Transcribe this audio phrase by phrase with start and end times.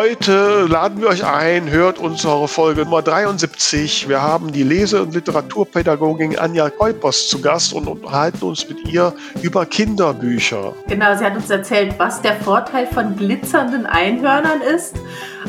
[0.00, 4.08] Heute laden wir euch ein, hört unsere Folge Nummer 73.
[4.08, 9.12] Wir haben die Lese- und Literaturpädagogin Anja Keupers zu Gast und unterhalten uns mit ihr
[9.42, 10.72] über Kinderbücher.
[10.86, 14.94] Genau, sie hat uns erzählt, was der Vorteil von glitzernden Einhörnern ist.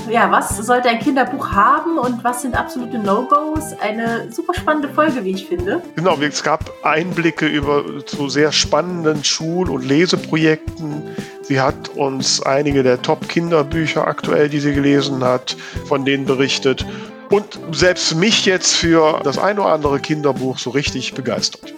[0.09, 3.73] Ja, was sollte ein Kinderbuch haben und was sind absolute No-Gos?
[3.79, 5.83] Eine super spannende Folge, wie ich finde.
[5.95, 11.03] Genau, es gab Einblicke über zu sehr spannenden Schul- und Leseprojekten.
[11.49, 16.85] Sie hat uns einige der Top-Kinderbücher aktuell, die sie gelesen hat, von denen berichtet.
[17.31, 21.73] Und selbst mich jetzt für das ein oder andere Kinderbuch so richtig begeistert.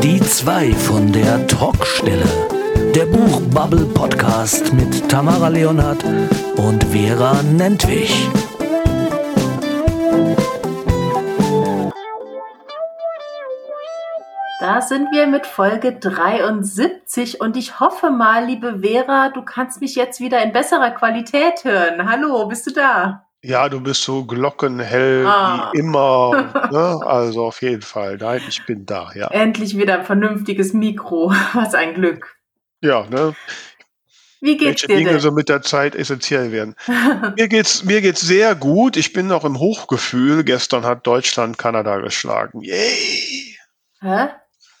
[0.00, 2.28] Die zwei von der Talkstelle.
[2.94, 6.04] Der Buchbubble Podcast mit Tamara Leonhardt
[6.56, 8.28] und Vera Nentwich.
[14.68, 19.94] Da sind wir mit Folge 73 und ich hoffe mal, liebe Vera, du kannst mich
[19.94, 22.06] jetzt wieder in besserer Qualität hören.
[22.06, 23.26] Hallo, bist du da?
[23.40, 25.70] Ja, du bist so glockenhell ah.
[25.72, 26.68] wie immer.
[26.70, 27.00] Ne?
[27.02, 28.18] Also auf jeden Fall.
[28.18, 29.28] Nein, ich bin da, ja.
[29.28, 31.32] Endlich wieder ein vernünftiges Mikro.
[31.54, 32.36] Was ein Glück.
[32.82, 33.34] Ja, ne?
[34.42, 35.20] Wie geht's Welche dir Dinge denn?
[35.20, 36.74] so mit der Zeit essentiell werden.
[37.38, 38.98] mir geht's mir geht's sehr gut.
[38.98, 40.44] Ich bin noch im Hochgefühl.
[40.44, 42.60] Gestern hat Deutschland Kanada geschlagen.
[42.60, 43.56] Yay!
[44.02, 44.28] Hä?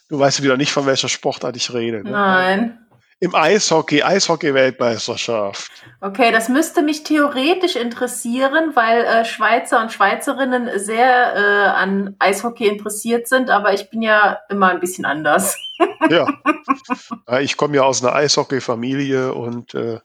[0.08, 2.02] Du weißt wieder nicht, von welcher Sportart ich rede.
[2.02, 2.10] Ne?
[2.10, 2.78] Nein.
[3.20, 5.72] Im Eishockey, Eishockey-Weltmeisterschaft.
[6.00, 12.68] Okay, das müsste mich theoretisch interessieren, weil äh, Schweizer und Schweizerinnen sehr äh, an Eishockey
[12.68, 15.56] interessiert sind, aber ich bin ja immer ein bisschen anders.
[16.10, 16.26] Ja.
[17.40, 20.00] ich komme ja aus einer Eishockey-Familie und äh,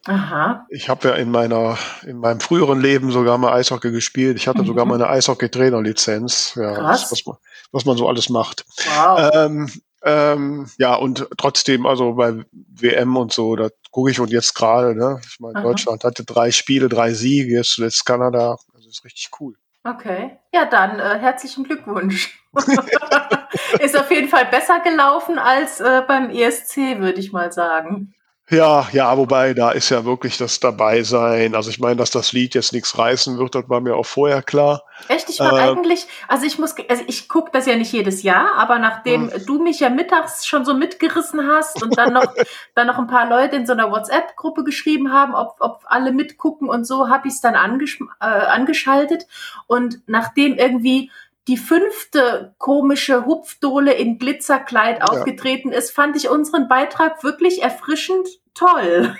[0.69, 4.37] ich habe ja in meiner in meinem früheren Leben sogar mal Eishockey gespielt.
[4.37, 4.67] Ich hatte Mhm.
[4.67, 6.53] sogar meine Eishockey-Trainerlizenz.
[6.61, 7.01] Ja, Krass.
[7.01, 7.37] das, was, man,
[7.71, 8.65] was man so alles macht.
[8.97, 9.31] Wow.
[9.33, 9.71] Ähm,
[10.03, 14.95] ähm, ja, und trotzdem, also bei WM und so, da gucke ich und jetzt gerade,
[14.95, 15.21] ne?
[15.27, 15.61] Ich meine.
[15.61, 18.57] Deutschland hatte drei Spiele, drei Siege, jetzt zuletzt Kanada.
[18.73, 19.55] Das ist richtig cool.
[19.85, 20.37] Okay.
[20.53, 22.39] Ja, dann äh, herzlichen Glückwunsch.
[23.79, 28.13] Ist auf jeden Fall besser gelaufen als äh, beim ESC, würde ich mal sagen.
[28.49, 31.55] Ja, ja, wobei da ist ja wirklich das Dabeisein.
[31.55, 34.43] Also ich meine, dass das Lied jetzt nichts reißen wird, das war mir auch vorher
[34.43, 34.83] klar.
[35.07, 38.21] Echt, ich war Äh, eigentlich, also ich muss, also ich gucke das ja nicht jedes
[38.21, 42.25] Jahr, aber nachdem du mich ja mittags schon so mitgerissen hast und dann noch,
[42.75, 46.67] dann noch ein paar Leute in so einer WhatsApp-Gruppe geschrieben haben, ob, ob alle mitgucken
[46.67, 49.25] und so, habe ich es dann angesch äh, angeschaltet
[49.67, 51.09] und nachdem irgendwie
[51.47, 59.15] die fünfte komische Hupfdohle in Glitzerkleid aufgetreten ist, fand ich unseren Beitrag wirklich erfrischend toll.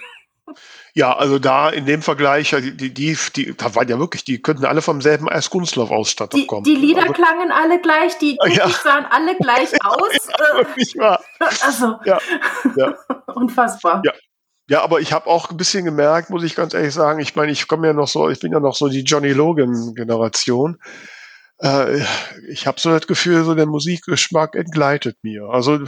[0.93, 4.23] Ja, also da in dem Vergleich, ja, die, die, die, die da waren ja wirklich,
[4.25, 6.63] die könnten alle vom selben Eiskunstlauf-Ausstatter Die, kommen.
[6.63, 8.69] die Lieder also, klangen alle gleich, die Ja.
[8.69, 10.27] Sahen alle gleich aus.
[10.27, 11.23] Äh, wirklich wahr.
[11.39, 12.19] Also, Ja,
[12.75, 12.95] ja.
[13.35, 14.01] unfassbar.
[14.05, 14.13] Ja.
[14.69, 17.51] Ja, aber ich habe auch ein bisschen gemerkt, muss ich ganz ehrlich sagen, ich meine,
[17.51, 20.79] ich komme ja noch so, ich bin ja noch so die Johnny Logan-Generation.
[21.63, 22.03] Äh,
[22.49, 25.45] ich habe so das Gefühl, so der Musikgeschmack entgleitet mir.
[25.49, 25.87] Also die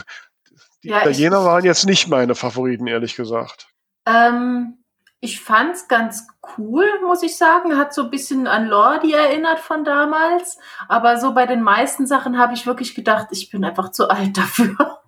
[0.90, 3.68] Ja, ich- Italiener waren jetzt nicht meine Favoriten, ehrlich gesagt.
[4.08, 4.78] Ähm,
[5.20, 6.28] ich fand's ganz
[6.58, 7.78] cool, muss ich sagen.
[7.78, 10.58] Hat so ein bisschen an Lordi erinnert von damals.
[10.88, 14.38] Aber so bei den meisten Sachen habe ich wirklich gedacht, ich bin einfach zu alt
[14.38, 15.00] dafür.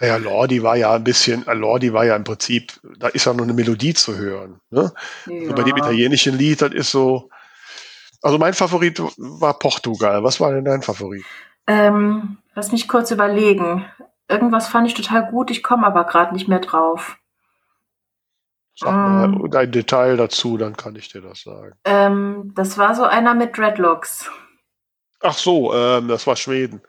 [0.00, 3.34] Naja, Lordi war ja ein bisschen, äh, Lordi war ja im Prinzip, da ist ja
[3.34, 4.58] nur eine Melodie zu hören.
[4.70, 4.92] Ne?
[5.26, 7.28] Also bei dem italienischen Lied, das ist so.
[8.22, 10.22] Also mein Favorit war Portugal.
[10.22, 11.24] Was war denn dein Favorit?
[11.66, 13.84] Ähm, lass mich kurz überlegen.
[14.28, 17.16] Irgendwas fand ich total gut, ich komme aber gerade nicht mehr drauf.
[18.76, 19.50] Sag mal Ähm.
[19.50, 21.74] dein Detail dazu, dann kann ich dir das sagen.
[21.84, 24.30] Ähm, das war so einer mit Dreadlocks.
[25.20, 26.80] Ach so, ähm, das war Schweden.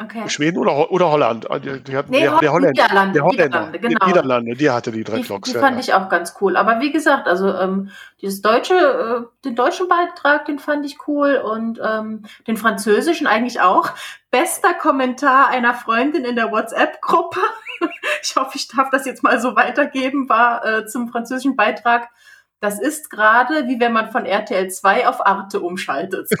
[0.00, 0.26] Okay.
[0.28, 1.50] Schweden oder, oder Holland?
[1.50, 2.82] Ah, Die, die hatten, Nee, der, der Ho- Holländer.
[2.82, 3.44] Niederlande, der Holländer.
[3.66, 3.98] Niederlande, genau.
[4.00, 5.50] Die Niederlande, die hatte die Die, Dreadlocks.
[5.50, 5.80] die ja, fand ja.
[5.80, 6.56] ich auch ganz cool.
[6.56, 7.90] Aber wie gesagt, also ähm,
[8.22, 13.60] dieses deutsche, äh, den deutschen Beitrag, den fand ich cool und ähm, den französischen eigentlich
[13.60, 13.90] auch.
[14.30, 17.40] Bester Kommentar einer Freundin in der WhatsApp-Gruppe.
[18.22, 22.08] Ich hoffe, ich darf das jetzt mal so weitergeben, war äh, zum französischen Beitrag.
[22.60, 26.28] Das ist gerade wie wenn man von RTL 2 auf Arte umschaltet.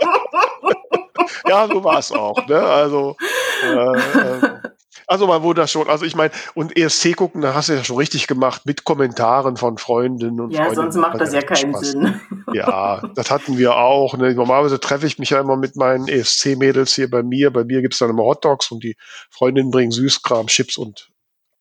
[0.00, 0.16] Ja,
[1.68, 2.46] so war es auch.
[2.46, 2.60] Ne?
[2.60, 3.16] Also,
[3.64, 4.50] äh, äh,
[5.06, 7.82] also man wurde das schon, also ich meine, und ESC gucken, da hast du ja
[7.82, 10.92] schon richtig gemacht mit Kommentaren von Freundinnen und ja, Freundinnen.
[10.92, 11.80] sonst macht das ja keinen Spaß.
[11.80, 12.20] Sinn.
[12.52, 14.16] Ja, das hatten wir auch.
[14.16, 14.34] Ne?
[14.34, 17.52] Normalerweise treffe ich mich ja immer mit meinen ESC-Mädels hier bei mir.
[17.52, 18.96] Bei mir gibt's dann immer Hotdogs und die
[19.30, 21.10] Freundinnen bringen Süßkram, Chips und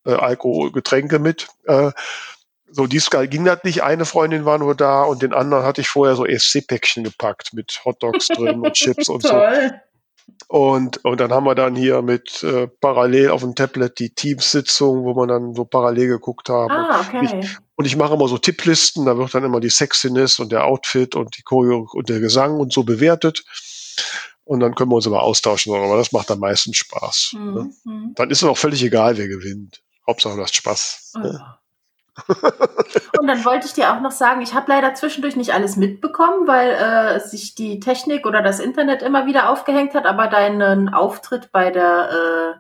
[0.06, 1.48] äh, Alkohol, Getränke mit.
[1.66, 1.92] Äh,
[2.72, 3.84] so, diesmal ging das nicht.
[3.84, 7.82] Eine Freundin war nur da und den anderen hatte ich vorher so ESC-Päckchen gepackt mit
[7.86, 9.42] Hotdogs drin und Chips und so.
[10.48, 15.04] Und, und dann haben wir dann hier mit äh, parallel auf dem Tablet die Teamsitzung,
[15.04, 16.72] wo man dann so parallel geguckt haben.
[16.72, 17.20] Ah, okay.
[17.20, 20.52] Und ich, und ich mache immer so Tipplisten, da wird dann immer die Sexiness und
[20.52, 23.44] der Outfit und die Choreo und der Gesang und so bewertet.
[24.44, 27.34] Und dann können wir uns aber austauschen, aber das macht am meisten Spaß.
[27.34, 27.54] Mhm.
[27.54, 27.72] Ne?
[27.84, 28.14] Mhm.
[28.16, 29.84] Dann ist es auch völlig egal, wer gewinnt.
[30.08, 31.14] Hauptsache, du hast Spaß.
[31.16, 31.20] Oh.
[31.20, 31.59] Ne?
[33.20, 36.48] Und dann wollte ich dir auch noch sagen, ich habe leider zwischendurch nicht alles mitbekommen,
[36.48, 41.52] weil äh, sich die Technik oder das Internet immer wieder aufgehängt hat, aber deinen Auftritt
[41.52, 42.60] bei der äh,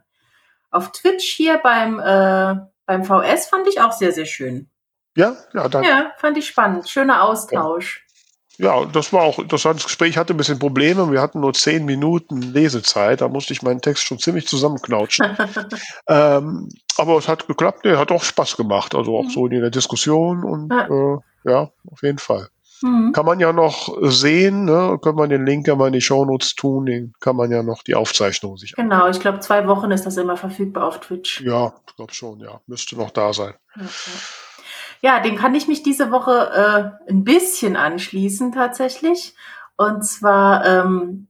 [0.71, 4.69] auf Twitch hier beim, äh, beim VS fand ich auch sehr, sehr schön.
[5.15, 5.89] Ja, ja, dann, ja.
[5.89, 6.87] Ja, fand ich spannend.
[6.89, 8.05] Schöner Austausch.
[8.59, 10.09] Das war auch interessantes Gespräch.
[10.11, 11.11] Ich hatte ein bisschen Probleme.
[11.11, 13.21] Wir hatten nur zehn Minuten Lesezeit.
[13.21, 15.25] Da musste ich meinen Text schon ziemlich zusammenknautschen.
[16.07, 17.85] ähm, aber es hat geklappt.
[17.85, 18.95] Nee, hat auch Spaß gemacht.
[18.95, 19.29] Also auch Mhm.
[19.29, 20.87] so in der Diskussion und Ja.
[20.87, 22.49] äh, ja, auf jeden Fall.
[22.81, 23.11] Mhm.
[23.13, 24.97] Kann man ja noch sehen, ne?
[25.01, 27.83] Können wir den Link ja mal in die Shownotes tun, den kann man ja noch
[27.83, 31.41] die Aufzeichnung sich Genau, ich glaube, zwei Wochen ist das immer verfügbar auf Twitch.
[31.41, 32.61] Ja, ich glaube schon, ja.
[32.67, 33.53] Müsste noch da sein.
[33.75, 33.83] Ja,
[35.01, 35.19] ja.
[35.19, 39.35] Dem kann ich mich diese Woche äh, ein bisschen anschließen tatsächlich.
[39.77, 41.27] Und zwar ähm,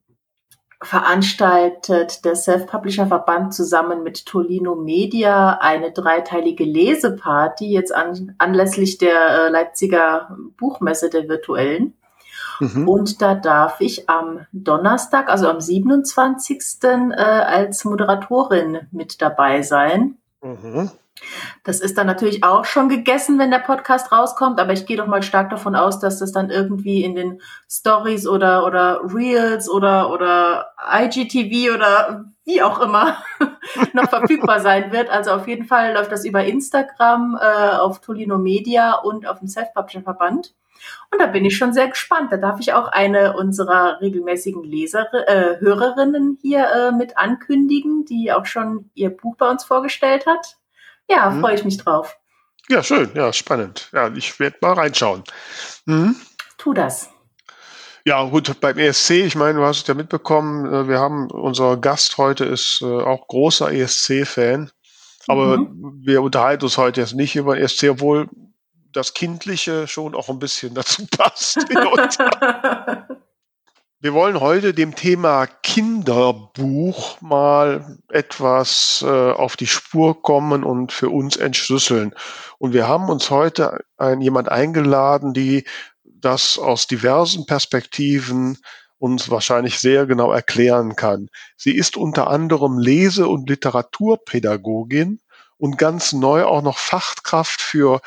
[0.81, 9.49] veranstaltet der Self-Publisher-Verband zusammen mit Tolino Media eine dreiteilige Leseparty jetzt an, anlässlich der äh,
[9.49, 11.95] Leipziger Buchmesse der virtuellen.
[12.61, 12.87] Mhm.
[12.87, 16.59] Und da darf ich am Donnerstag, also am 27.
[16.83, 20.17] Äh, als Moderatorin mit dabei sein.
[20.41, 20.91] Mhm.
[21.63, 25.07] Das ist dann natürlich auch schon gegessen, wenn der Podcast rauskommt, aber ich gehe doch
[25.07, 30.11] mal stark davon aus, dass das dann irgendwie in den Stories oder, oder Reels oder,
[30.11, 33.17] oder IGTV oder wie auch immer
[33.93, 35.09] noch verfügbar sein wird.
[35.09, 39.47] Also auf jeden Fall läuft das über Instagram, äh, auf Tolino Media und auf dem
[39.47, 40.53] Self-Publisher-Verband.
[41.11, 42.31] Und da bin ich schon sehr gespannt.
[42.31, 48.31] Da darf ich auch eine unserer regelmäßigen Leser, äh, Hörerinnen hier äh, mit ankündigen, die
[48.31, 50.58] auch schon ihr Buch bei uns vorgestellt hat.
[51.09, 51.41] Ja, Mhm.
[51.41, 52.15] freue ich mich drauf.
[52.69, 53.89] Ja, schön, ja, spannend.
[53.93, 55.23] Ja, ich werde mal reinschauen.
[55.85, 56.15] Mhm.
[56.57, 57.09] Tu das.
[58.05, 61.77] Ja, gut, beim ESC, ich meine, du hast es ja mitbekommen, äh, wir haben, unser
[61.77, 64.71] Gast heute ist äh, auch großer ESC-Fan,
[65.27, 66.01] aber Mhm.
[66.05, 68.29] wir unterhalten uns heute jetzt nicht über ESC, obwohl
[68.93, 71.57] das Kindliche schon auch ein bisschen dazu passt.
[74.01, 81.09] Wir wollen heute dem Thema Kinderbuch mal etwas äh, auf die Spur kommen und für
[81.09, 82.15] uns entschlüsseln.
[82.59, 85.65] Und wir haben uns heute ein, jemand eingeladen, die
[86.05, 88.57] das aus diversen Perspektiven
[88.99, 91.27] uns wahrscheinlich sehr genau erklären kann.
[91.57, 95.19] Sie ist unter anderem Lese- und Literaturpädagogin
[95.57, 97.99] und ganz neu auch noch Fachkraft für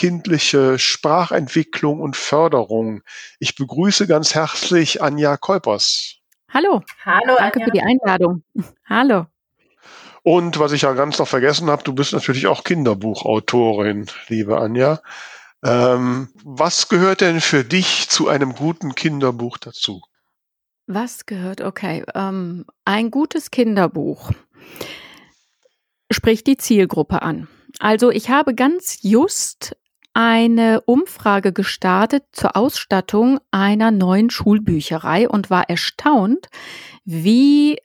[0.00, 3.02] frühkindliche Sprachentwicklung und Förderung.
[3.38, 6.16] Ich begrüße ganz herzlich Anja Kolpers.
[6.52, 7.64] Hallo, Hallo, danke Anja.
[7.64, 8.42] für die Einladung.
[8.88, 9.26] Hallo.
[10.22, 15.00] Und was ich ja ganz noch vergessen habe, du bist natürlich auch Kinderbuchautorin, liebe Anja.
[15.64, 20.02] Ähm, was gehört denn für dich zu einem guten Kinderbuch dazu?
[20.86, 21.60] Was gehört?
[21.60, 24.32] Okay, ähm, ein gutes Kinderbuch
[26.10, 27.48] spricht die Zielgruppe an.
[27.78, 29.76] Also ich habe ganz just
[30.14, 36.48] eine Umfrage gestartet zur Ausstattung einer neuen Schulbücherei und war erstaunt,
[37.04, 37.78] wie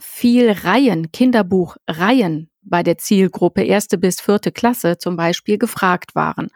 [0.00, 6.48] viel Reihen, Kinderbuchreihen bei der Zielgruppe erste bis vierte Klasse zum Beispiel gefragt waren.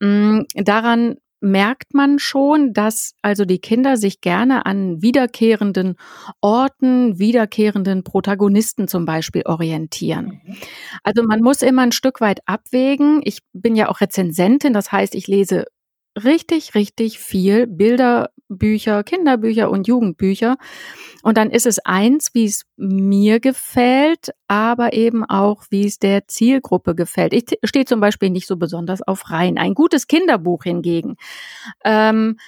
[0.00, 5.96] Mm, Daran merkt man schon, dass also die Kinder sich gerne an wiederkehrenden
[6.40, 10.40] Orten, wiederkehrenden Protagonisten zum Beispiel orientieren.
[10.44, 10.56] Mhm.
[11.02, 13.20] Also man muss immer ein Stück weit abwägen.
[13.24, 15.64] Ich bin ja auch Rezensentin, das heißt, ich lese
[16.16, 20.56] richtig, richtig viel Bilderbücher, Kinderbücher und Jugendbücher.
[21.22, 26.26] Und dann ist es eins, wie es mir gefällt, aber eben auch, wie es der
[26.28, 27.32] Zielgruppe gefällt.
[27.32, 29.58] Ich stehe zum Beispiel nicht so besonders auf Reihen.
[29.58, 31.16] Ein gutes Kinderbuch hingegen
[31.84, 32.38] ähm,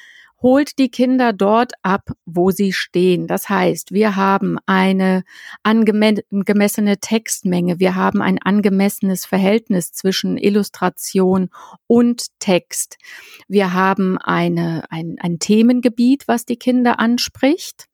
[0.43, 3.27] holt die Kinder dort ab, wo sie stehen.
[3.29, 5.23] Das heißt, wir haben eine
[5.63, 11.51] angemessene Textmenge, wir haben ein angemessenes Verhältnis zwischen Illustration
[11.87, 12.99] und Text.
[13.47, 17.87] Wir haben eine, ein, ein Themengebiet, was die Kinder anspricht.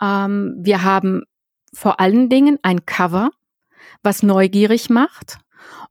[0.00, 1.22] Ähm, wir haben
[1.72, 3.30] vor allen Dingen ein Cover,
[4.02, 5.38] was neugierig macht.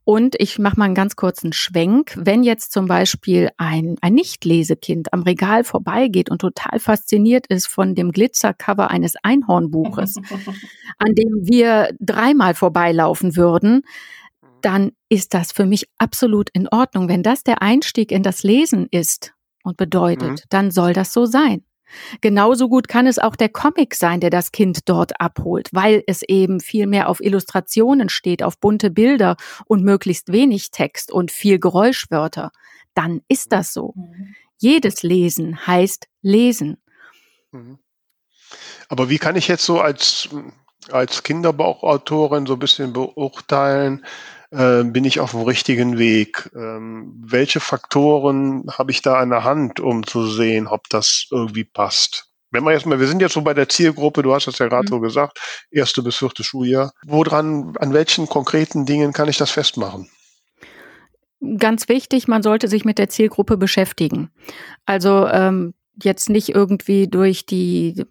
[0.03, 2.13] Und ich mache mal einen ganz kurzen Schwenk.
[2.15, 7.95] Wenn jetzt zum Beispiel ein, ein Nichtlesekind am Regal vorbeigeht und total fasziniert ist von
[7.95, 10.17] dem Glitzercover eines Einhornbuches,
[10.99, 13.81] an dem wir dreimal vorbeilaufen würden,
[14.61, 17.09] dann ist das für mich absolut in Ordnung.
[17.09, 20.37] Wenn das der Einstieg in das Lesen ist und bedeutet, Mhm.
[20.49, 21.63] dann soll das so sein.
[22.21, 26.23] Genauso gut kann es auch der Comic sein, der das Kind dort abholt, weil es
[26.23, 31.59] eben viel mehr auf Illustrationen steht, auf bunte Bilder und möglichst wenig Text und viel
[31.59, 32.51] Geräuschwörter.
[32.93, 33.93] Dann ist das so.
[33.95, 34.35] Mhm.
[34.57, 36.77] Jedes Lesen heißt Lesen.
[37.51, 37.79] Mhm.
[38.89, 40.29] Aber wie kann ich jetzt so als,
[40.91, 44.05] als Kinderbuchautorin so ein bisschen beurteilen,
[44.55, 46.49] äh, bin ich auf dem richtigen Weg?
[46.55, 51.63] Ähm, welche Faktoren habe ich da an der Hand, um zu sehen, ob das irgendwie
[51.63, 52.31] passt?
[52.51, 54.67] Wenn wir jetzt mal, wir sind jetzt so bei der Zielgruppe, du hast das ja
[54.67, 54.89] gerade mhm.
[54.89, 55.39] so gesagt,
[55.71, 56.93] erste bis vierte Schuljahr.
[57.05, 60.09] Woran, an welchen konkreten Dingen kann ich das festmachen?
[61.57, 64.31] Ganz wichtig, man sollte sich mit der Zielgruppe beschäftigen.
[64.85, 68.05] Also ähm, jetzt nicht irgendwie durch die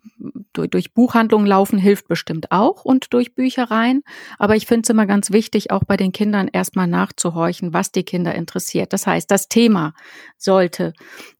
[0.53, 4.03] durch, durch Buchhandlungen laufen hilft bestimmt auch und durch Büchereien.
[4.39, 8.05] Aber ich finde es immer ganz wichtig, auch bei den Kindern erstmal nachzuhorchen, was die
[8.05, 8.93] Kinder interessiert.
[8.93, 9.95] Das heißt, das Thema
[10.39, 10.93] sollte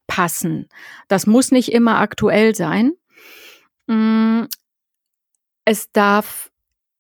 [0.07, 0.69] passen.
[1.09, 2.93] Das muss nicht immer aktuell sein.
[3.87, 4.43] Mm,
[5.65, 6.51] es darf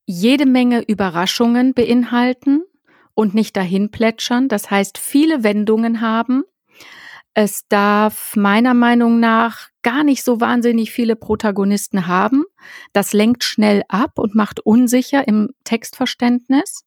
[0.06, 2.62] jede Menge Überraschungen beinhalten
[3.14, 4.48] und nicht dahin plätschern.
[4.48, 6.44] Das heißt, viele Wendungen haben
[7.34, 12.44] es darf meiner Meinung nach gar nicht so wahnsinnig viele Protagonisten haben.
[12.92, 16.84] Das lenkt schnell ab und macht unsicher im Textverständnis.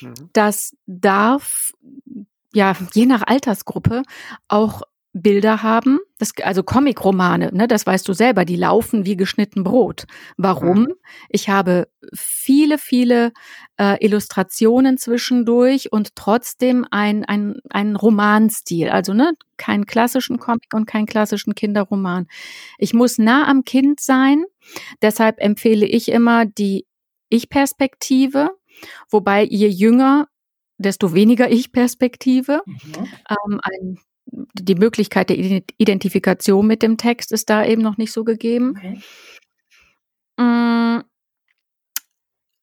[0.00, 0.14] Mhm.
[0.32, 1.72] Das darf,
[2.52, 4.02] ja, je nach Altersgruppe
[4.48, 4.82] auch
[5.12, 10.04] Bilder haben, das, also Comic-Romane, ne, das weißt du selber, die laufen wie geschnitten Brot.
[10.36, 10.82] Warum?
[10.82, 10.94] Mhm.
[11.28, 13.32] Ich habe viele, viele
[13.76, 20.86] äh, Illustrationen zwischendurch und trotzdem ein, ein, ein Romanstil, also ne, keinen klassischen Comic und
[20.86, 22.28] keinen klassischen Kinderroman.
[22.78, 24.44] Ich muss nah am Kind sein,
[25.02, 26.86] deshalb empfehle ich immer die
[27.30, 28.50] Ich-Perspektive,
[29.10, 30.28] wobei je jünger,
[30.78, 32.62] desto weniger Ich-Perspektive.
[32.64, 33.08] Mhm.
[33.28, 33.98] Ähm, ein
[34.30, 35.38] die Möglichkeit der
[35.78, 38.74] Identifikation mit dem Text ist da eben noch nicht so gegeben.
[38.76, 39.00] Okay.
[40.36, 41.02] Mm,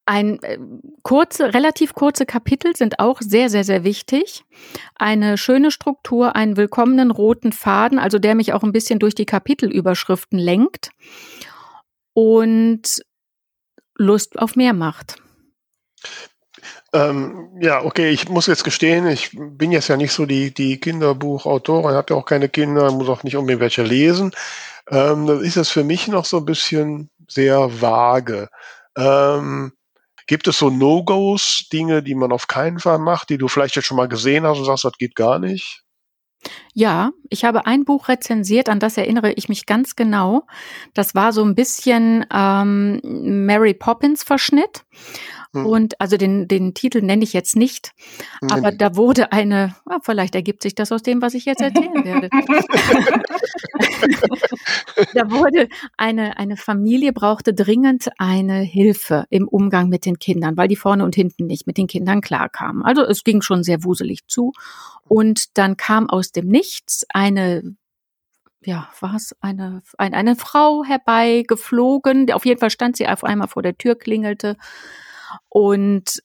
[0.05, 0.57] ein äh,
[1.03, 4.45] kurze, relativ kurze Kapitel sind auch sehr, sehr, sehr wichtig.
[4.95, 9.25] Eine schöne Struktur, einen willkommenen roten Faden, also der mich auch ein bisschen durch die
[9.25, 10.91] Kapitelüberschriften lenkt
[12.13, 13.01] und
[13.97, 15.17] Lust auf mehr macht.
[16.93, 20.79] Ähm, ja, okay, ich muss jetzt gestehen, ich bin jetzt ja nicht so die, die
[20.79, 24.31] Kinderbuchautorin, habe ja auch keine Kinder, muss auch nicht unbedingt welche lesen.
[24.89, 28.49] Ähm, das ist es für mich noch so ein bisschen sehr vage.
[28.97, 29.73] Ähm,
[30.27, 33.85] gibt es so No-Gos, Dinge, die man auf keinen Fall macht, die du vielleicht jetzt
[33.85, 35.83] schon mal gesehen hast und sagst, das geht gar nicht?
[36.73, 40.45] Ja, ich habe ein Buch rezensiert, an das erinnere ich mich ganz genau.
[40.93, 44.85] Das war so ein bisschen ähm, Mary Poppins Verschnitt.
[45.53, 45.65] Hm.
[45.65, 47.91] Und also den, den Titel nenne ich jetzt nicht,
[48.49, 52.03] aber da wurde eine, oh, vielleicht ergibt sich das aus dem, was ich jetzt erzählen
[52.03, 52.29] werde.
[55.13, 60.67] da wurde eine, eine Familie brauchte dringend eine Hilfe im Umgang mit den Kindern, weil
[60.67, 62.83] die vorne und hinten nicht mit den Kindern klarkamen.
[62.83, 64.53] Also es ging schon sehr wuselig zu.
[65.07, 67.77] Und dann kam aus dem Nichts eine
[68.67, 72.29] ja, war es eine, eine, eine Frau herbeigeflogen.
[72.33, 74.57] Auf jeden Fall stand sie auf einmal vor der Tür, klingelte
[75.49, 76.21] und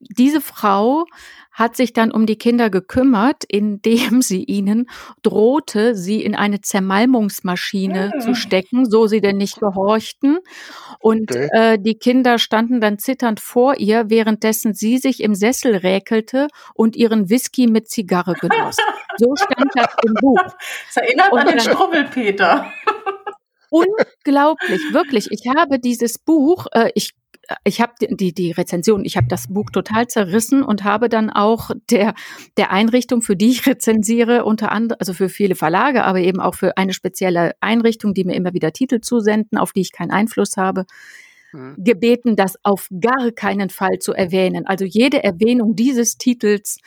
[0.00, 1.04] diese Frau
[1.52, 4.88] hat sich dann um die Kinder gekümmert, indem sie ihnen
[5.22, 8.20] drohte, sie in eine Zermalmungsmaschine mhm.
[8.20, 10.38] zu stecken, so sie denn nicht gehorchten.
[10.98, 11.48] Und okay.
[11.52, 16.96] äh, die Kinder standen dann zitternd vor ihr, währenddessen sie sich im Sessel räkelte und
[16.96, 18.76] ihren Whisky mit Zigarre genoss.
[19.18, 20.38] So stand das im Buch.
[20.86, 22.72] Das erinnert und an den Strubbelpeter.
[23.70, 25.28] Unglaublich, wirklich.
[25.30, 27.14] Ich habe dieses Buch, äh, ich
[27.64, 31.70] ich habe die, die Rezension, ich habe das Buch total zerrissen und habe dann auch
[31.90, 32.14] der,
[32.56, 36.54] der Einrichtung, für die ich rezensiere, unter anderem, also für viele Verlage, aber eben auch
[36.54, 40.56] für eine spezielle Einrichtung, die mir immer wieder Titel zusenden, auf die ich keinen Einfluss
[40.56, 40.86] habe.
[41.76, 44.66] Gebeten, das auf gar keinen Fall zu erwähnen.
[44.66, 46.78] Also jede Erwähnung dieses Titels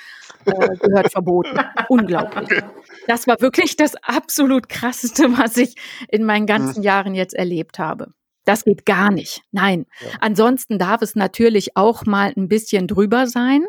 [0.45, 1.59] äh, gehört verboten.
[1.89, 2.61] Unglaublich.
[3.07, 5.75] Das war wirklich das absolut krasseste, was ich
[6.09, 6.85] in meinen ganzen mhm.
[6.85, 8.13] Jahren jetzt erlebt habe.
[8.45, 9.41] Das geht gar nicht.
[9.51, 9.85] Nein.
[10.01, 10.17] Ja.
[10.19, 13.63] Ansonsten darf es natürlich auch mal ein bisschen drüber sein.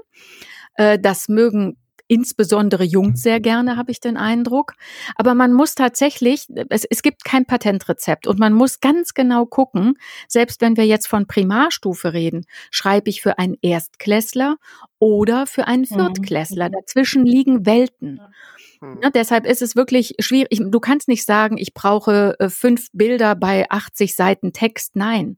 [0.77, 1.77] Äh, das mögen
[2.09, 4.75] insbesondere Jungs sehr gerne, habe ich den Eindruck.
[5.17, 9.95] Aber man muss tatsächlich, es, es gibt kein Patentrezept und man muss ganz genau gucken,
[10.29, 14.57] selbst wenn wir jetzt von Primarstufe reden, schreibe ich für einen Erstklässler
[14.99, 15.95] oder für einen mhm.
[15.95, 16.71] Viertklässler.
[16.71, 18.21] Dazwischen liegen Welten.
[18.85, 18.99] Hm.
[19.03, 20.61] Ja, deshalb ist es wirklich schwierig.
[20.61, 24.97] Du kannst nicht sagen, ich brauche äh, fünf Bilder bei 80 Seiten Text.
[24.97, 25.37] Nein.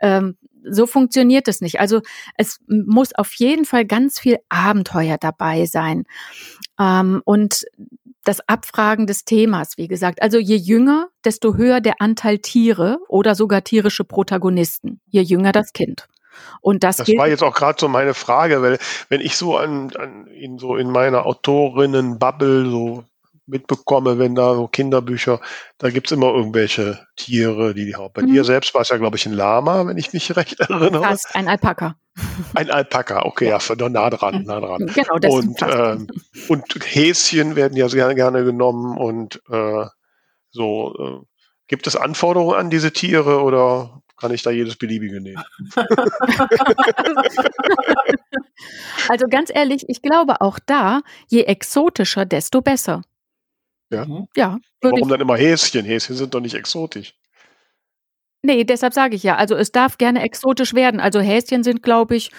[0.00, 1.80] Ähm, so funktioniert es nicht.
[1.80, 2.02] Also
[2.36, 6.04] es muss auf jeden Fall ganz viel Abenteuer dabei sein.
[6.78, 7.64] Ähm, und
[8.24, 10.20] das Abfragen des Themas, wie gesagt.
[10.22, 15.00] Also je jünger, desto höher der Anteil Tiere oder sogar tierische Protagonisten.
[15.06, 16.06] Je jünger das Kind.
[16.60, 18.78] Und das, das war jetzt auch gerade so meine Frage, weil
[19.08, 23.04] wenn ich so an, an in so in meiner Autorinnen-Bubble so
[23.46, 25.40] mitbekomme, wenn da so Kinderbücher,
[25.78, 28.14] da gibt's immer irgendwelche Tiere, die die Haupt.
[28.14, 28.32] Bei mhm.
[28.32, 31.02] dir selbst war es ja, glaube ich, ein Lama, wenn ich mich recht erinnere.
[31.02, 31.96] Fast ein Alpaka.
[32.54, 34.86] Ein Alpaka, okay, ja, ja nah dran, nah dran.
[34.94, 36.06] Genau, das und, ähm,
[36.48, 39.86] und Häschen werden ja sehr gerne genommen und äh,
[40.50, 40.94] so.
[40.98, 41.26] Äh,
[41.70, 45.42] gibt es Anforderungen an diese Tiere oder kann ich da jedes beliebige nehmen?
[49.08, 53.02] also ganz ehrlich, ich glaube auch da, je exotischer, desto besser.
[53.90, 54.04] Ja.
[54.04, 54.26] Mhm.
[54.36, 54.58] Ja.
[54.80, 55.84] Warum dann immer Häschen?
[55.84, 57.14] Häschen sind doch nicht exotisch.
[58.42, 59.36] Nee, deshalb sage ich ja.
[59.36, 61.00] Also es darf gerne exotisch werden.
[61.00, 62.30] Also Häschen sind, glaube ich,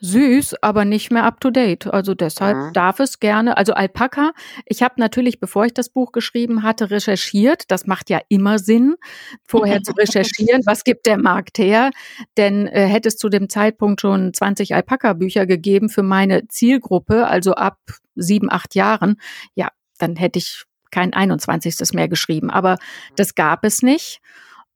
[0.00, 1.86] süß, aber nicht mehr up to date.
[1.86, 2.72] Also deshalb mhm.
[2.72, 3.56] darf es gerne.
[3.56, 4.32] Also Alpaka,
[4.66, 7.70] ich habe natürlich, bevor ich das Buch geschrieben hatte, recherchiert.
[7.70, 8.96] Das macht ja immer Sinn,
[9.44, 11.90] vorher zu recherchieren, was gibt der Markt her.
[12.36, 17.54] Denn äh, hätte es zu dem Zeitpunkt schon 20 Alpaka-Bücher gegeben für meine Zielgruppe, also
[17.54, 17.78] ab
[18.14, 19.16] sieben, acht Jahren,
[19.54, 21.76] ja, dann hätte ich kein 21.
[21.92, 22.50] mehr geschrieben.
[22.50, 22.76] Aber
[23.16, 24.20] das gab es nicht.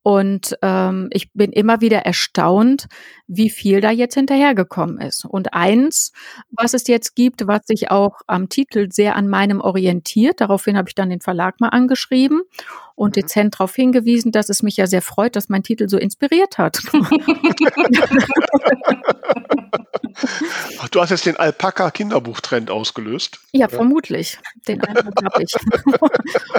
[0.02, 2.87] Und ähm, ich bin immer wieder erstaunt,
[3.26, 5.26] wie viel da jetzt hinterhergekommen ist.
[5.26, 6.12] Und eins,
[6.50, 10.88] was es jetzt gibt, was sich auch am Titel sehr an meinem orientiert, daraufhin habe
[10.88, 12.40] ich dann den Verlag mal angeschrieben
[12.95, 13.21] und mhm.
[13.21, 16.80] dezent darauf hingewiesen, dass es mich ja sehr freut, dass mein Titel so inspiriert hat.
[20.79, 23.40] Ach, du hast jetzt den Alpaka-Kinderbuchtrend ausgelöst.
[23.52, 23.69] Ja, ja.
[23.69, 24.38] vermutlich.
[24.69, 25.52] Den Eindruck habe ich.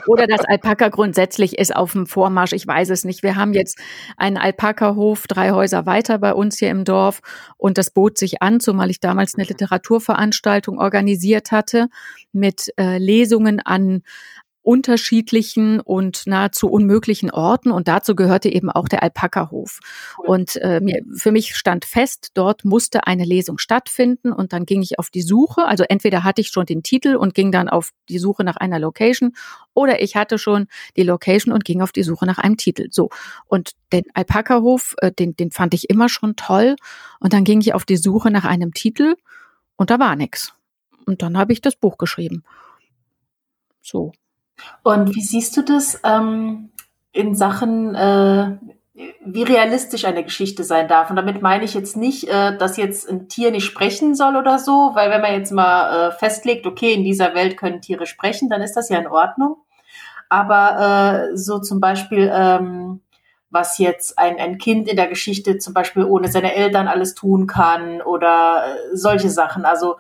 [0.07, 2.53] Oder das Alpaka grundsätzlich ist auf dem Vormarsch.
[2.53, 3.23] Ich weiß es nicht.
[3.23, 3.79] Wir haben jetzt
[4.17, 7.21] einen Alpaka-Hof drei Häuser weiter bei uns hier im Dorf
[7.57, 11.87] und das bot sich an, zumal ich damals eine Literaturveranstaltung organisiert hatte
[12.31, 14.03] mit äh, Lesungen an
[14.63, 19.79] unterschiedlichen und nahezu unmöglichen Orten und dazu gehörte eben auch der Alpaka-Hof.
[20.17, 24.81] Und äh, mir, für mich stand fest, dort musste eine Lesung stattfinden und dann ging
[24.81, 25.65] ich auf die Suche.
[25.65, 28.77] Also entweder hatte ich schon den Titel und ging dann auf die Suche nach einer
[28.79, 29.33] Location
[29.73, 32.87] oder ich hatte schon die Location und ging auf die Suche nach einem Titel.
[32.91, 33.09] So
[33.47, 36.75] und den Alpaka-Hof, äh, den, den fand ich immer schon toll
[37.19, 39.15] und dann ging ich auf die Suche nach einem Titel
[39.75, 40.53] und da war nichts.
[41.07, 42.43] Und dann habe ich das Buch geschrieben.
[43.81, 44.11] So.
[44.83, 46.71] Und wie siehst du das ähm,
[47.11, 48.57] in Sachen, äh,
[49.25, 51.09] wie realistisch eine Geschichte sein darf?
[51.09, 54.59] Und damit meine ich jetzt nicht, äh, dass jetzt ein Tier nicht sprechen soll oder
[54.59, 58.49] so, weil wenn man jetzt mal äh, festlegt, okay, in dieser Welt können Tiere sprechen,
[58.49, 59.57] dann ist das ja in Ordnung.
[60.29, 63.01] Aber äh, so zum Beispiel, ähm,
[63.49, 67.47] was jetzt ein, ein Kind in der Geschichte zum Beispiel ohne seine Eltern alles tun
[67.47, 69.65] kann oder äh, solche Sachen.
[69.65, 69.97] Also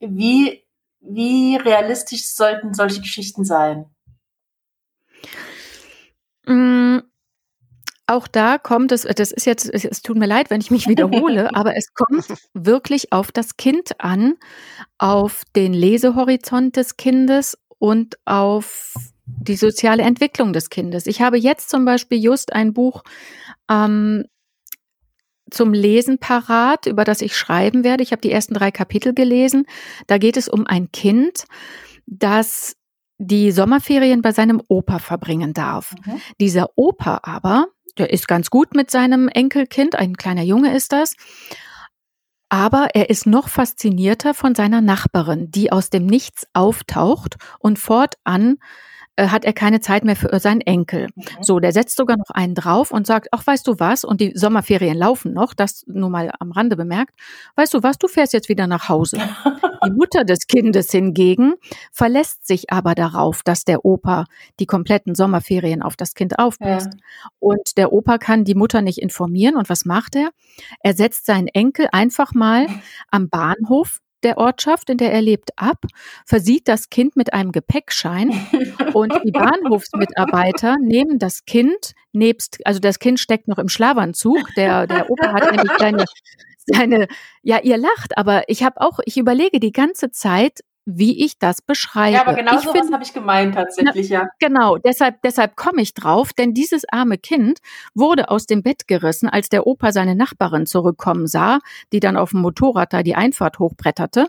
[0.00, 0.64] wie
[1.08, 3.86] wie realistisch sollten solche Geschichten sein?
[6.46, 6.98] Mm,
[8.06, 11.50] auch da kommt es, das ist jetzt, es tut mir leid, wenn ich mich wiederhole,
[11.54, 14.34] aber es kommt wirklich auf das Kind an,
[14.96, 18.94] auf den Lesehorizont des Kindes und auf
[19.26, 21.06] die soziale Entwicklung des Kindes.
[21.06, 23.02] Ich habe jetzt zum Beispiel just ein Buch
[23.70, 24.24] ähm,
[25.50, 28.02] zum Lesen parat, über das ich schreiben werde.
[28.02, 29.66] Ich habe die ersten drei Kapitel gelesen.
[30.06, 31.44] Da geht es um ein Kind,
[32.06, 32.76] das
[33.18, 35.94] die Sommerferien bei seinem Opa verbringen darf.
[36.06, 36.20] Mhm.
[36.40, 37.66] Dieser Opa aber,
[37.98, 41.14] der ist ganz gut mit seinem Enkelkind, ein kleiner Junge ist das.
[42.48, 48.56] Aber er ist noch faszinierter von seiner Nachbarin, die aus dem Nichts auftaucht und fortan
[49.26, 51.08] hat er keine Zeit mehr für seinen Enkel.
[51.14, 51.24] Mhm.
[51.40, 54.04] So, der setzt sogar noch einen drauf und sagt, ach, weißt du was?
[54.04, 57.14] Und die Sommerferien laufen noch, das nur mal am Rande bemerkt.
[57.56, 57.98] Weißt du was?
[57.98, 59.18] Du fährst jetzt wieder nach Hause.
[59.84, 61.54] die Mutter des Kindes hingegen
[61.92, 64.24] verlässt sich aber darauf, dass der Opa
[64.60, 66.92] die kompletten Sommerferien auf das Kind aufpasst.
[66.94, 67.30] Ja.
[67.40, 69.56] Und der Opa kann die Mutter nicht informieren.
[69.56, 70.30] Und was macht er?
[70.80, 72.66] Er setzt seinen Enkel einfach mal
[73.10, 75.84] am Bahnhof der Ortschaft, in der er lebt, ab,
[76.26, 78.30] versieht das Kind mit einem Gepäckschein
[78.94, 84.86] und die Bahnhofsmitarbeiter nehmen das Kind nebst, also das Kind steckt noch im Schlafanzug, der,
[84.86, 86.04] der Opa hat nämlich seine,
[86.66, 87.08] seine,
[87.42, 91.60] ja, ihr lacht, aber ich habe auch, ich überlege die ganze Zeit, wie ich das
[91.60, 92.14] beschreibe.
[92.14, 94.28] Ja, aber genau so habe ich gemeint tatsächlich, ja.
[94.38, 97.58] Genau, deshalb, deshalb komme ich drauf, denn dieses arme Kind
[97.94, 101.58] wurde aus dem Bett gerissen, als der Opa seine Nachbarin zurückkommen sah,
[101.92, 104.28] die dann auf dem Motorrad da die Einfahrt hochbretterte.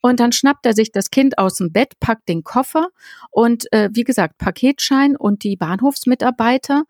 [0.00, 2.88] Und dann schnappt er sich das Kind aus dem Bett, packt den Koffer
[3.30, 6.84] und äh, wie gesagt, Paketschein und die Bahnhofsmitarbeiter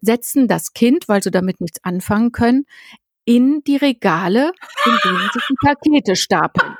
[0.00, 2.64] setzen das Kind, weil sie damit nichts anfangen können,
[3.26, 4.52] in die Regale,
[4.86, 6.76] in denen sich die Pakete stapeln.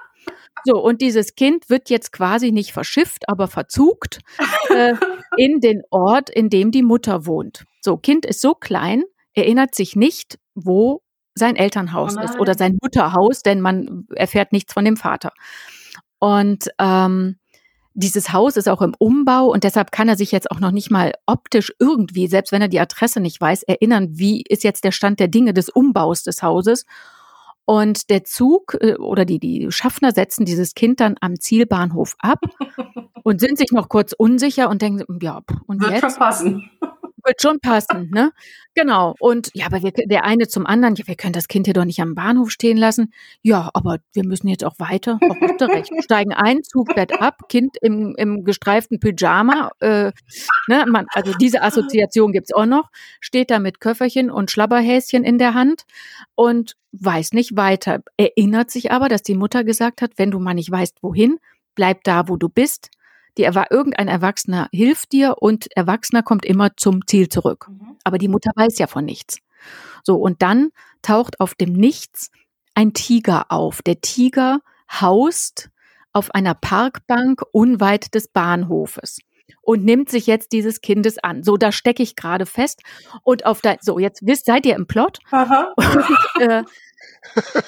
[0.64, 4.20] So, und dieses Kind wird jetzt quasi nicht verschifft, aber verzugt
[4.68, 4.94] äh,
[5.36, 7.64] in den Ort, in dem die Mutter wohnt.
[7.80, 11.02] So, Kind ist so klein, erinnert sich nicht, wo
[11.34, 15.32] sein Elternhaus Oh ist oder sein Mutterhaus, denn man erfährt nichts von dem Vater.
[16.18, 17.36] Und ähm,
[17.94, 20.90] dieses Haus ist auch im Umbau und deshalb kann er sich jetzt auch noch nicht
[20.90, 24.92] mal optisch irgendwie, selbst wenn er die Adresse nicht weiß, erinnern, wie ist jetzt der
[24.92, 26.84] Stand der Dinge des Umbaus des Hauses.
[27.70, 32.40] Und der Zug äh, oder die, die Schaffner setzen dieses Kind dann am Zielbahnhof ab
[33.22, 36.00] und sind sich noch kurz unsicher und denken, ja, und Wird jetzt?
[36.00, 36.70] schon passen.
[37.24, 38.32] Wird schon passen, ne?
[38.74, 39.14] Genau.
[39.18, 41.84] Und ja, aber wir, der eine zum anderen, ja, wir können das Kind hier doch
[41.84, 43.12] nicht am Bahnhof stehen lassen.
[43.42, 45.18] Ja, aber wir müssen jetzt auch weiter.
[45.20, 45.90] Doch, hast du recht.
[46.04, 49.72] Steigen ein, Zug fährt ab, Kind im, im gestreiften Pyjama.
[49.80, 50.12] Äh,
[50.68, 52.90] ne, man, also diese Assoziation gibt's auch noch.
[53.20, 55.84] Steht da mit Köfferchen und Schlabberhäschen in der Hand
[56.34, 58.00] und weiß nicht weiter.
[58.16, 61.38] Erinnert sich aber, dass die Mutter gesagt hat, wenn du mal nicht weißt, wohin,
[61.74, 62.90] bleib da, wo du bist.
[63.40, 67.68] Die, irgendein Erwachsener hilft dir und Erwachsener kommt immer zum Ziel zurück.
[67.68, 67.96] Mhm.
[68.04, 69.38] Aber die Mutter weiß ja von nichts.
[70.04, 70.70] So, und dann
[71.02, 72.30] taucht auf dem Nichts
[72.74, 73.82] ein Tiger auf.
[73.82, 74.60] Der Tiger
[75.00, 75.70] haust
[76.12, 79.20] auf einer Parkbank unweit des Bahnhofes
[79.62, 81.42] und nimmt sich jetzt dieses Kindes an.
[81.42, 82.82] So, da stecke ich gerade fest.
[83.22, 85.18] Und auf der, so, jetzt wisst, seid ihr im Plot?
[85.30, 85.74] Aha.
[86.40, 86.62] äh,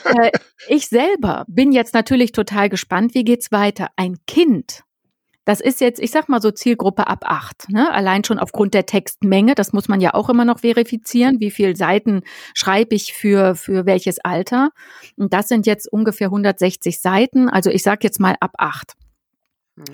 [0.04, 0.30] äh,
[0.68, 3.88] ich selber bin jetzt natürlich total gespannt, wie geht's weiter?
[3.96, 4.84] Ein Kind,
[5.44, 7.92] das ist jetzt, ich sag mal so Zielgruppe ab acht, ne?
[7.92, 11.76] Allein schon aufgrund der Textmenge, das muss man ja auch immer noch verifizieren, wie viel
[11.76, 12.22] Seiten
[12.54, 14.70] schreibe ich für, für welches Alter.
[15.16, 18.94] Und das sind jetzt ungefähr 160 Seiten, also ich sag jetzt mal ab acht.
[19.76, 19.84] Hm.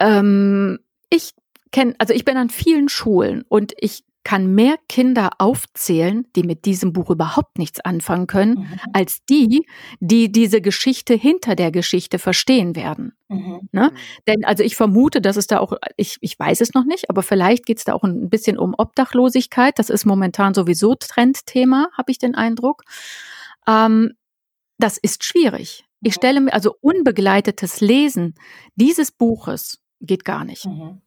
[0.00, 0.78] Ähm,
[1.10, 1.32] ich
[1.72, 6.66] kenne, also ich bin an vielen Schulen und ich kann mehr Kinder aufzählen, die mit
[6.66, 8.80] diesem Buch überhaupt nichts anfangen können, Mhm.
[8.92, 9.66] als die,
[10.00, 13.14] die diese Geschichte hinter der Geschichte verstehen werden.
[13.30, 13.70] Mhm.
[14.26, 17.22] Denn also ich vermute, dass es da auch, ich, ich weiß es noch nicht, aber
[17.22, 19.78] vielleicht geht es da auch ein bisschen um Obdachlosigkeit.
[19.78, 22.82] Das ist momentan sowieso Trendthema, habe ich den Eindruck.
[23.66, 24.12] Ähm,
[24.78, 25.86] das ist schwierig.
[26.02, 26.18] Ich Mhm.
[26.18, 28.34] stelle mir also unbegleitetes Lesen
[28.76, 30.66] dieses Buches geht gar nicht.
[30.66, 31.00] Mhm.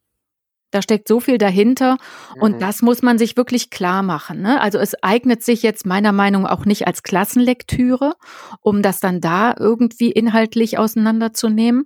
[0.71, 1.97] Da steckt so viel dahinter
[2.35, 2.41] Mhm.
[2.41, 4.41] und das muss man sich wirklich klar machen.
[4.41, 4.59] Ne?
[4.61, 8.13] Also es eignet sich jetzt meiner Meinung nach auch nicht als Klassenlektüre,
[8.61, 11.85] um das dann da irgendwie inhaltlich auseinanderzunehmen.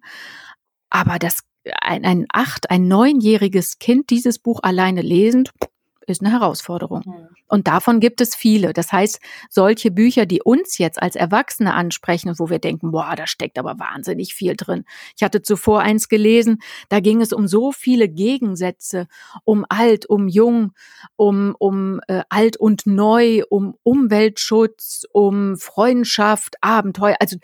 [0.89, 1.39] Aber das
[1.81, 5.51] ein, ein acht, ein neunjähriges Kind dieses Buch alleine lesend
[6.07, 7.03] ist eine Herausforderung.
[7.05, 7.27] Mhm.
[7.47, 8.73] Und davon gibt es viele.
[8.73, 13.15] Das heißt, solche Bücher, die uns jetzt als Erwachsene ansprechen und wo wir denken, boah,
[13.15, 14.83] da steckt aber wahnsinnig viel drin.
[15.15, 19.07] Ich hatte zuvor eins gelesen, da ging es um so viele Gegensätze,
[19.43, 20.71] um alt, um jung,
[21.15, 27.37] um, um äh, alt und neu, um Umweltschutz, um Freundschaft, Abenteuer, also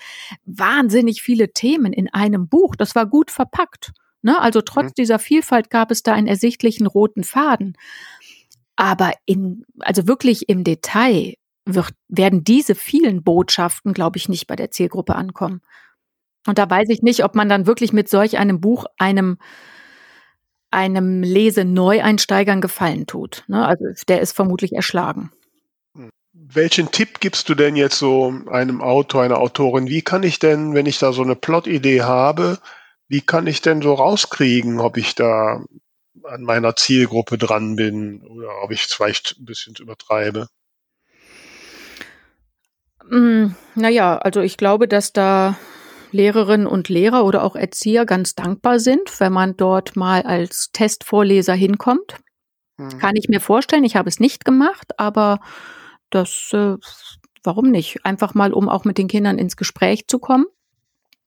[0.46, 2.76] wahnsinnig viele Themen in einem Buch.
[2.76, 3.92] Das war gut verpackt.
[4.24, 4.40] Ne?
[4.40, 4.96] Also trotz Mhm.
[5.00, 7.76] dieser Vielfalt gab es da einen ersichtlichen roten Faden.
[8.82, 14.56] Aber in, also wirklich im Detail wird, werden diese vielen Botschaften, glaube ich, nicht bei
[14.56, 15.62] der Zielgruppe ankommen.
[16.48, 19.38] Und da weiß ich nicht, ob man dann wirklich mit solch einem Buch einem,
[20.72, 23.44] einem Lese-Neueinsteigern gefallen tut.
[23.46, 23.64] Ne?
[23.64, 25.32] Also der ist vermutlich erschlagen.
[26.34, 29.90] Welchen Tipp gibst du denn jetzt so einem Autor, einer Autorin?
[29.90, 32.58] Wie kann ich denn, wenn ich da so eine Plot-Idee habe,
[33.08, 35.64] wie kann ich denn so rauskriegen, ob ich da
[36.26, 40.48] an meiner Zielgruppe dran bin oder ob ich es vielleicht ein bisschen übertreibe?
[43.10, 45.58] Mm, naja, also ich glaube, dass da
[46.12, 51.54] Lehrerinnen und Lehrer oder auch Erzieher ganz dankbar sind, wenn man dort mal als Testvorleser
[51.54, 52.18] hinkommt.
[52.78, 53.00] Hm.
[53.00, 53.84] Kann ich mir vorstellen.
[53.84, 55.40] Ich habe es nicht gemacht, aber
[56.10, 56.76] das, äh,
[57.44, 58.06] warum nicht?
[58.06, 60.46] Einfach mal, um auch mit den Kindern ins Gespräch zu kommen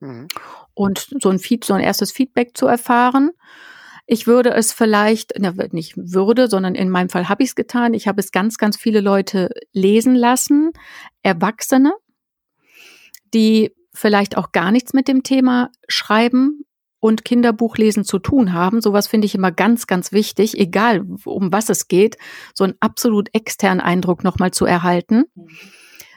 [0.00, 0.28] Mhm.
[0.74, 3.30] und so ein Feed, so ein erstes Feedback zu erfahren.
[4.06, 7.94] Ich würde es vielleicht, na, nicht würde, sondern in meinem Fall habe ich es getan.
[7.94, 10.72] Ich habe es ganz, ganz viele Leute lesen lassen,
[11.22, 11.94] Erwachsene,
[13.32, 16.64] die vielleicht auch gar nichts mit dem Thema Schreiben
[17.00, 18.80] und Kinderbuchlesen zu tun haben.
[18.80, 22.16] Sowas finde ich immer ganz, ganz wichtig, egal um was es geht,
[22.54, 25.24] so einen absolut externen Eindruck nochmal zu erhalten.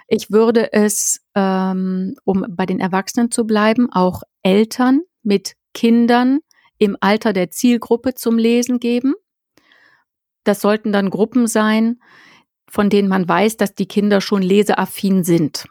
[0.08, 6.40] Ich würde es, ähm, um bei den Erwachsenen zu bleiben, auch Eltern mit Kindern
[6.78, 9.16] im Alter der Zielgruppe zum Lesen geben.
[10.44, 12.00] Das sollten dann Gruppen sein,
[12.70, 15.68] von denen man weiß, dass die Kinder schon leseaffin sind.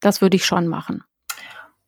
[0.00, 1.04] Das würde ich schon machen.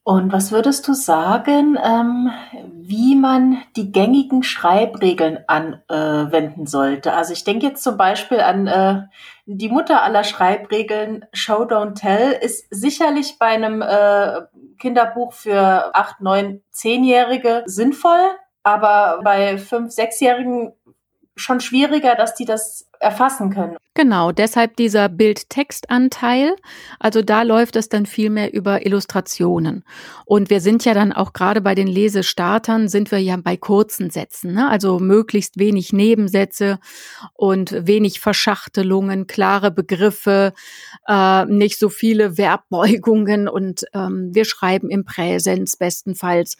[0.08, 2.30] Und was würdest du sagen, ähm,
[2.72, 7.12] wie man die gängigen Schreibregeln anwenden sollte?
[7.12, 9.02] Also ich denke jetzt zum Beispiel an äh,
[9.46, 14.42] die Mutter aller Schreibregeln, Show Don't Tell, ist sicherlich bei einem äh,
[14.78, 18.30] Kinderbuch für acht, neun, zehnjährige sinnvoll,
[18.66, 20.72] aber bei fünf, sechsjährigen
[21.36, 23.76] schon schwieriger, dass die das erfassen können.
[23.94, 26.54] Genau, deshalb dieser Bild-Text-Anteil.
[26.98, 29.84] Also da läuft es dann viel mehr über Illustrationen.
[30.24, 34.10] Und wir sind ja dann auch gerade bei den Lesestartern, sind wir ja bei kurzen
[34.10, 34.52] Sätzen.
[34.52, 34.68] Ne?
[34.68, 36.78] Also möglichst wenig Nebensätze
[37.34, 40.52] und wenig Verschachtelungen, klare Begriffe,
[41.06, 46.56] äh, nicht so viele Verbbeugungen und ähm, wir schreiben im Präsens bestenfalls.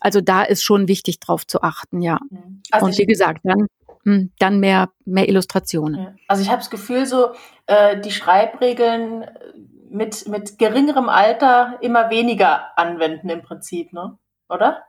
[0.00, 2.18] Also da ist schon wichtig drauf zu achten, ja.
[2.30, 2.62] Mhm.
[2.70, 3.66] Also und wie gesagt, dann
[4.08, 6.18] hm, dann mehr, mehr Illustrationen.
[6.28, 7.34] Also ich habe das Gefühl, so
[7.66, 9.26] äh, die Schreibregeln
[9.90, 14.16] mit, mit geringerem Alter immer weniger anwenden im Prinzip, ne?
[14.48, 14.82] Oder?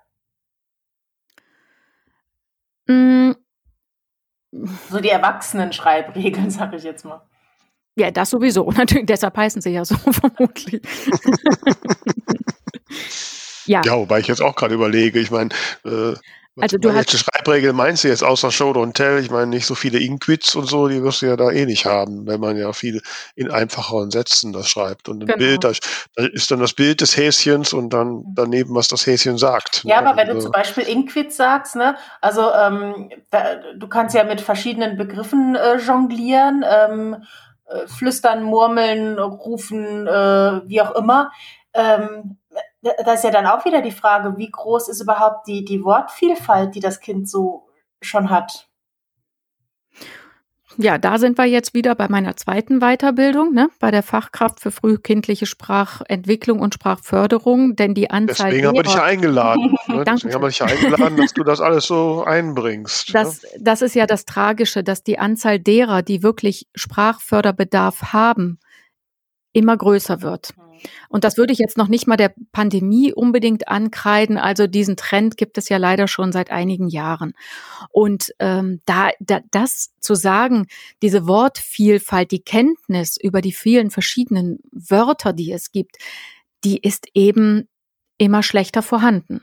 [2.87, 3.31] Mm.
[4.89, 7.21] So die erwachsenen Schreibregeln, sage ich jetzt mal.
[7.95, 8.71] Ja, das sowieso.
[8.77, 10.81] Natürlich, deshalb heißen sie ja so vermutlich.
[13.65, 13.81] ja.
[13.83, 15.49] ja, wobei ich jetzt auch gerade überlege, ich meine,
[15.83, 16.13] äh,
[16.61, 19.19] also du hast Schreibregel meinst du jetzt außer Show Don't Tell?
[19.19, 21.85] Ich meine nicht so viele Inquits und so, die wirst du ja da eh nicht
[21.85, 23.01] haben, wenn man ja viel
[23.35, 25.09] in einfacheren Sätzen das schreibt.
[25.09, 25.37] Und ein genau.
[25.37, 25.71] Bild, da,
[26.15, 28.23] ist dann das Bild des Häschens und dann mhm.
[28.35, 29.83] daneben, was das Häschen sagt.
[29.83, 30.07] Ja, ne?
[30.07, 34.41] aber wenn du zum Beispiel Inquits sagst, ne, also ähm, da, du kannst ja mit
[34.41, 37.17] verschiedenen Begriffen äh, jonglieren, ähm,
[37.65, 41.31] äh, flüstern, murmeln, rufen, äh, wie auch immer.
[41.73, 42.38] Ähm,
[42.81, 46.75] da ist ja dann auch wieder die Frage, wie groß ist überhaupt die, die Wortvielfalt,
[46.75, 47.67] die das Kind so
[48.01, 48.69] schon hat?
[50.81, 54.71] Ja, da sind wir jetzt wieder bei meiner zweiten Weiterbildung, ne, bei der Fachkraft für
[54.71, 58.51] frühkindliche Sprachentwicklung und Sprachförderung, denn die Anzahl.
[58.51, 59.75] Deswegen haben wir dich ja eingeladen.
[59.89, 60.03] Ne?
[60.05, 63.13] Deswegen haben wir dich ja eingeladen, dass du das alles so einbringst.
[63.13, 63.49] Das, ne?
[63.59, 68.59] das ist ja das Tragische, dass die Anzahl derer, die wirklich Sprachförderbedarf haben,
[69.51, 70.53] immer größer wird.
[71.09, 74.37] Und das würde ich jetzt noch nicht mal der Pandemie unbedingt ankreiden.
[74.37, 77.33] Also diesen Trend gibt es ja leider schon seit einigen Jahren.
[77.91, 80.67] Und ähm, da, da das zu sagen,
[81.01, 85.97] diese Wortvielfalt, die Kenntnis über die vielen verschiedenen Wörter, die es gibt,
[86.63, 87.67] die ist eben
[88.17, 89.41] immer schlechter vorhanden.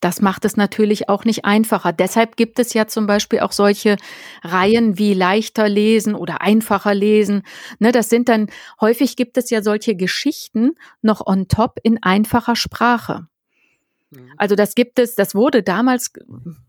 [0.00, 1.92] Das macht es natürlich auch nicht einfacher.
[1.92, 3.96] Deshalb gibt es ja zum Beispiel auch solche
[4.42, 7.42] Reihen wie leichter lesen oder einfacher lesen.
[7.78, 8.48] Ne, das sind dann,
[8.80, 13.26] häufig gibt es ja solche Geschichten noch on top in einfacher Sprache.
[14.10, 14.32] Mhm.
[14.36, 16.12] Also das gibt es, das wurde damals,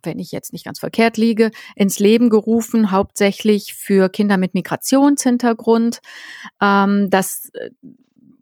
[0.03, 5.99] wenn ich jetzt nicht ganz verkehrt liege, ins Leben gerufen, hauptsächlich für Kinder mit Migrationshintergrund.
[6.61, 7.51] Ähm, das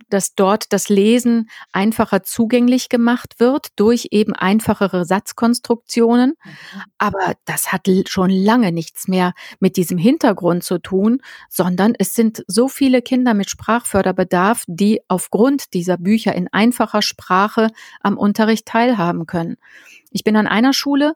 [0.09, 6.35] dass dort das Lesen einfacher zugänglich gemacht wird durch eben einfachere Satzkonstruktionen.
[6.43, 6.51] Mhm.
[6.97, 12.43] Aber das hat schon lange nichts mehr mit diesem Hintergrund zu tun, sondern es sind
[12.47, 17.69] so viele Kinder mit Sprachförderbedarf, die aufgrund dieser Bücher in einfacher Sprache
[18.01, 19.57] am Unterricht teilhaben können.
[20.11, 21.13] Ich bin an einer Schule,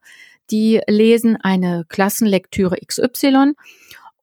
[0.52, 3.54] die lesen eine Klassenlektüre XY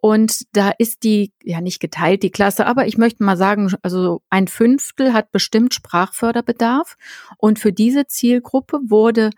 [0.06, 4.22] und da ist die, ja nicht geteilt, die Klasse, aber ich möchte mal sagen, also
[4.30, 6.96] ein Fünftel hat bestimmt Sprachförderbedarf.
[7.38, 9.30] Und für diese Zielgruppe wurde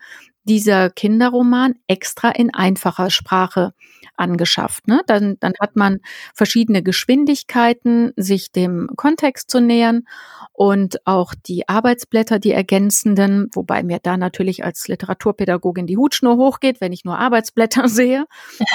[0.48, 3.74] dieser Kinderroman extra in einfacher Sprache
[4.16, 4.88] angeschafft.
[4.88, 5.02] Ne?
[5.06, 5.98] Dann, dann hat man
[6.34, 10.04] verschiedene Geschwindigkeiten, sich dem Kontext zu nähern
[10.52, 16.80] und auch die Arbeitsblätter, die ergänzenden, wobei mir da natürlich als Literaturpädagogin die Hutschnur hochgeht,
[16.80, 18.24] wenn ich nur Arbeitsblätter sehe.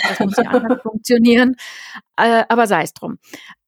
[0.07, 1.55] Das muss ja anders funktionieren.
[2.15, 3.17] Äh, aber sei es drum.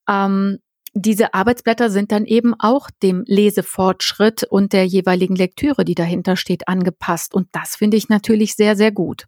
[0.08, 0.60] Ähm,
[0.98, 6.70] diese Arbeitsblätter sind dann eben auch dem Lesefortschritt und der jeweiligen Lektüre, die dahinter steht,
[6.70, 7.34] angepasst.
[7.34, 9.26] Und das finde ich natürlich sehr, sehr gut.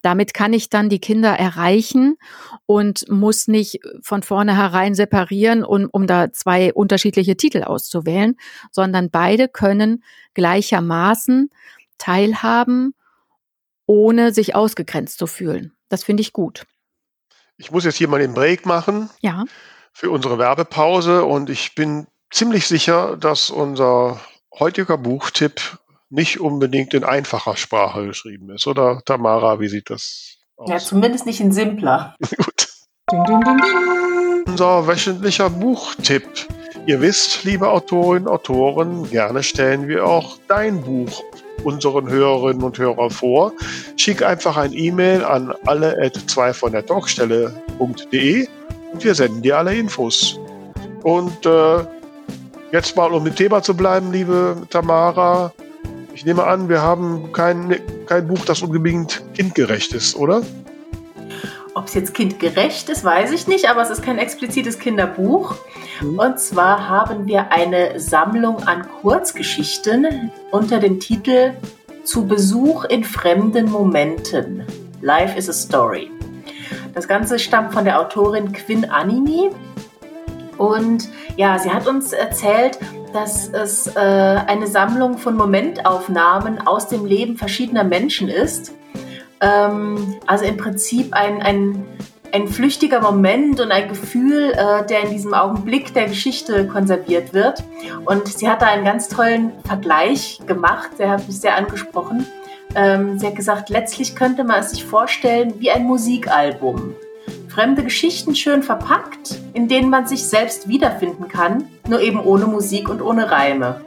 [0.00, 2.16] Damit kann ich dann die Kinder erreichen
[2.66, 8.36] und muss nicht von vornherein separieren, um, um da zwei unterschiedliche Titel auszuwählen,
[8.70, 11.50] sondern beide können gleichermaßen
[11.98, 12.94] teilhaben,
[13.86, 15.72] ohne sich ausgegrenzt zu fühlen.
[15.88, 16.64] Das finde ich gut.
[17.56, 19.10] Ich muss jetzt hier mal den Break machen.
[19.20, 19.44] Ja.
[19.92, 24.20] Für unsere Werbepause und ich bin ziemlich sicher, dass unser
[24.58, 25.78] heutiger Buchtipp
[26.10, 28.66] nicht unbedingt in einfacher Sprache geschrieben ist.
[28.66, 30.70] Oder Tamara, wie sieht das aus?
[30.70, 32.14] Ja, zumindest nicht in simpler.
[32.36, 32.68] Gut.
[33.10, 36.26] Ding, ding, ding, Unser wöchentlicher Buchtipp.
[36.86, 41.22] Ihr wisst, liebe Autorinnen, Autoren, gerne stellen wir auch dein Buch
[41.64, 43.52] unseren Hörerinnen und Hörern vor.
[43.96, 48.48] Schick einfach ein E-Mail an alle at 2 von der Talkstelle.de
[48.92, 50.38] und wir senden dir alle Infos.
[51.02, 51.84] Und äh,
[52.70, 55.52] jetzt mal, um im Thema zu bleiben, liebe Tamara,
[56.14, 60.42] ich nehme an, wir haben kein, kein Buch, das unbedingt kindgerecht ist, oder?
[61.74, 65.56] Ob es jetzt kindgerecht ist, weiß ich nicht, aber es ist kein explizites Kinderbuch.
[66.02, 66.18] Mhm.
[66.18, 71.54] Und zwar haben wir eine Sammlung an Kurzgeschichten unter dem Titel
[72.04, 74.66] Zu Besuch in fremden Momenten.
[75.00, 76.10] Life is a Story.
[76.94, 79.50] Das Ganze stammt von der Autorin Quinn Animi.
[80.58, 82.78] Und ja, sie hat uns erzählt,
[83.12, 88.72] dass es äh, eine Sammlung von Momentaufnahmen aus dem Leben verschiedener Menschen ist.
[89.40, 91.84] Ähm, also im Prinzip ein, ein,
[92.32, 97.62] ein flüchtiger Moment und ein Gefühl, äh, der in diesem Augenblick der Geschichte konserviert wird.
[98.04, 102.26] Und sie hat da einen ganz tollen Vergleich gemacht, der hat mich sehr angesprochen.
[102.74, 106.94] Ähm, sie hat gesagt, letztlich könnte man es sich vorstellen wie ein Musikalbum.
[107.48, 112.88] Fremde Geschichten schön verpackt, in denen man sich selbst wiederfinden kann, nur eben ohne Musik
[112.88, 113.82] und ohne Reime.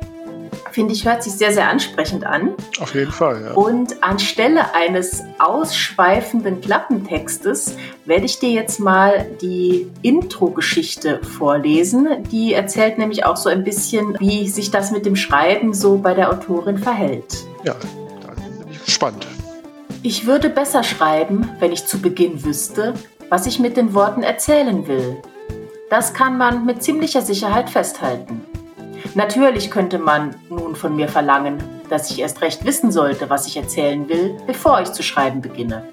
[0.71, 2.53] Finde ich, hört sich sehr, sehr ansprechend an.
[2.81, 3.53] Auf jeden Fall, ja.
[3.53, 12.09] Und anstelle eines ausschweifenden Klappentextes werde ich dir jetzt mal die Intro-Geschichte vorlesen.
[12.29, 16.13] Die erzählt nämlich auch so ein bisschen, wie sich das mit dem Schreiben so bei
[16.13, 17.45] der Autorin verhält.
[17.63, 17.75] Ja,
[18.85, 19.27] gespannt.
[20.03, 22.93] Ich würde besser schreiben, wenn ich zu Beginn wüsste,
[23.29, 25.17] was ich mit den Worten erzählen will.
[25.89, 28.45] Das kann man mit ziemlicher Sicherheit festhalten.
[29.15, 33.57] Natürlich könnte man nun von mir verlangen, dass ich erst recht wissen sollte, was ich
[33.57, 35.87] erzählen will, bevor ich zu schreiben beginne.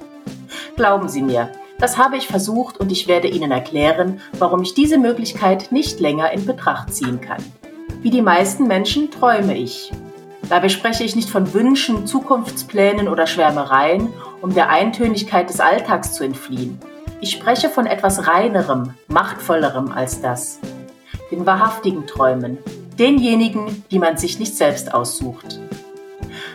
[0.77, 4.99] Glauben Sie mir, das habe ich versucht und ich werde Ihnen erklären, warum ich diese
[4.99, 7.43] Möglichkeit nicht länger in Betracht ziehen kann.
[8.01, 9.93] Wie die meisten Menschen träume ich.
[10.49, 16.25] Dabei spreche ich nicht von Wünschen, Zukunftsplänen oder Schwärmereien, um der Eintönigkeit des Alltags zu
[16.25, 16.79] entfliehen.
[17.21, 20.59] Ich spreche von etwas reinerem, machtvollerem als das.
[21.31, 22.59] Den wahrhaftigen Träumen,
[22.99, 25.61] denjenigen, die man sich nicht selbst aussucht.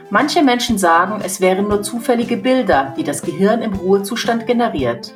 [0.09, 5.13] Manche Menschen sagen, es wären nur zufällige Bilder, die das Gehirn im Ruhezustand generiert.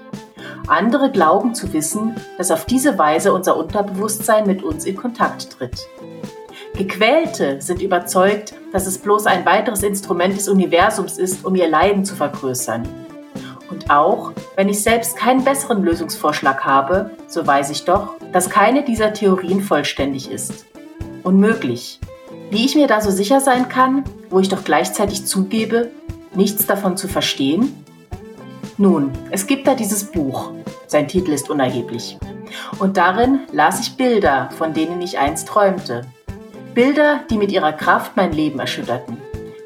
[0.68, 5.88] Andere glauben zu wissen, dass auf diese Weise unser Unterbewusstsein mit uns in Kontakt tritt.
[6.74, 12.06] Gequälte sind überzeugt, dass es bloß ein weiteres Instrument des Universums ist, um ihr Leiden
[12.06, 12.88] zu vergrößern.
[13.70, 18.84] Und auch, wenn ich selbst keinen besseren Lösungsvorschlag habe, so weiß ich doch, dass keine
[18.84, 20.66] dieser Theorien vollständig ist.
[21.24, 22.00] Unmöglich.
[22.50, 25.92] Wie ich mir da so sicher sein kann, wo ich doch gleichzeitig zugebe,
[26.34, 27.86] nichts davon zu verstehen?
[28.78, 30.52] Nun, es gibt da dieses Buch.
[30.88, 32.18] Sein Titel ist unerheblich.
[32.80, 36.02] Und darin las ich Bilder, von denen ich einst träumte.
[36.74, 39.18] Bilder, die mit ihrer Kraft mein Leben erschütterten.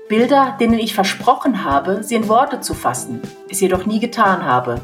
[0.09, 4.81] Bilder, denen ich versprochen habe, sie in Worte zu fassen, es jedoch nie getan habe.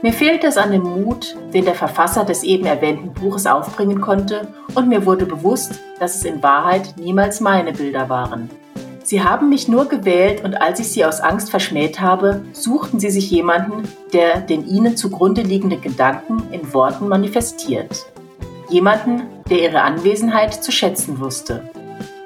[0.00, 4.48] Mir fehlte es an dem Mut, den der Verfasser des eben erwähnten Buches aufbringen konnte,
[4.74, 8.48] und mir wurde bewusst, dass es in Wahrheit niemals meine Bilder waren.
[9.04, 13.10] Sie haben mich nur gewählt und als ich sie aus Angst verschmäht habe, suchten sie
[13.10, 18.06] sich jemanden, der den ihnen zugrunde liegenden Gedanken in Worten manifestiert.
[18.68, 21.70] Jemanden, der ihre Anwesenheit zu schätzen wusste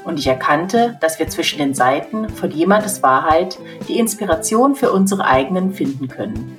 [0.05, 5.25] und ich erkannte, dass wir zwischen den Seiten von jemandes Wahrheit die Inspiration für unsere
[5.25, 6.59] eigenen finden können.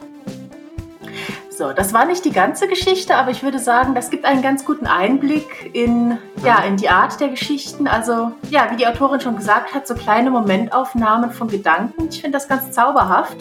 [1.49, 4.65] So, das war nicht die ganze Geschichte, aber ich würde sagen, das gibt einen ganz
[4.65, 7.87] guten Einblick in, ja, in die Art der Geschichten.
[7.87, 12.07] Also, ja, wie die Autorin schon gesagt hat, so kleine Momentaufnahmen von Gedanken.
[12.09, 13.37] Ich finde das ganz zauberhaft.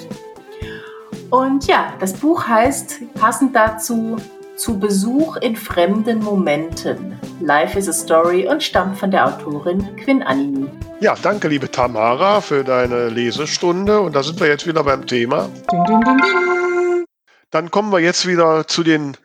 [1.30, 4.16] Und ja, das Buch heißt passend dazu
[4.60, 7.18] zu Besuch in fremden Momenten.
[7.40, 10.68] Life is a Story und stammt von der Autorin Quinn Animi.
[11.00, 14.00] Ja, danke, liebe Tamara, für deine Lesestunde.
[14.00, 15.48] Und da sind wir jetzt wieder beim Thema.
[15.72, 17.04] Ding, ding, ding,
[17.50, 19.16] Dann kommen wir jetzt wieder zu den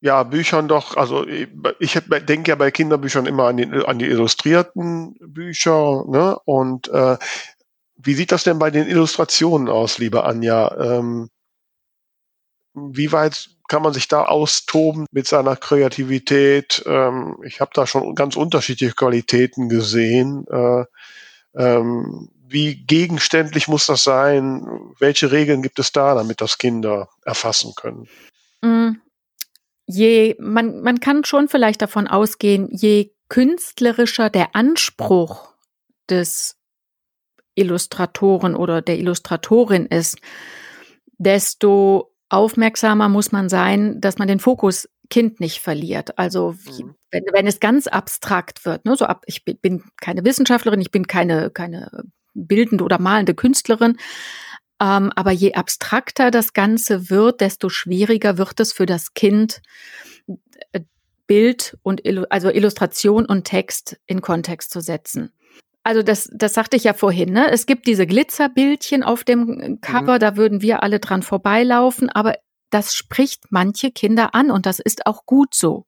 [0.00, 5.14] ja, Büchern doch, also ich denke ja bei Kinderbüchern immer an die, an die illustrierten
[5.20, 6.04] Bücher.
[6.08, 6.36] Ne?
[6.44, 7.18] Und äh,
[7.94, 10.74] wie sieht das denn bei den Illustrationen aus, liebe Anja?
[10.76, 11.30] Ähm,
[12.74, 16.82] wie weit kann man sich da austoben mit seiner Kreativität?
[16.84, 20.44] Ähm, ich habe da schon ganz unterschiedliche Qualitäten gesehen.
[20.48, 20.84] Äh,
[21.54, 24.92] ähm, wie gegenständlich muss das sein?
[24.98, 28.08] Welche Regeln gibt es da, damit das Kinder erfassen können?
[28.60, 29.00] Mm,
[29.86, 35.54] je, man, man kann schon vielleicht davon ausgehen, je künstlerischer der Anspruch
[36.10, 36.58] des
[37.54, 40.18] Illustratoren oder der Illustratorin ist,
[41.16, 46.18] desto aufmerksamer muss man sein, dass man den Fokus Kind nicht verliert.
[46.18, 46.94] Also mhm.
[47.10, 51.06] wenn, wenn es ganz abstrakt wird, ne, so ab, ich bin, keine Wissenschaftlerin, ich bin
[51.06, 52.04] keine, keine
[52.34, 53.98] bildende oder malende Künstlerin.
[54.80, 59.60] Ähm, aber je abstrakter das Ganze wird, desto schwieriger wird es für das Kind,
[60.72, 60.80] äh,
[61.26, 65.32] Bild und also Illustration und Text in Kontext zu setzen
[65.84, 67.50] also das, das sagte ich ja vorhin, ne?
[67.50, 70.20] Es gibt diese Glitzerbildchen auf dem Cover, mhm.
[70.20, 72.34] da würden wir alle dran vorbeilaufen, aber
[72.72, 75.84] das spricht manche Kinder an und das ist auch gut so.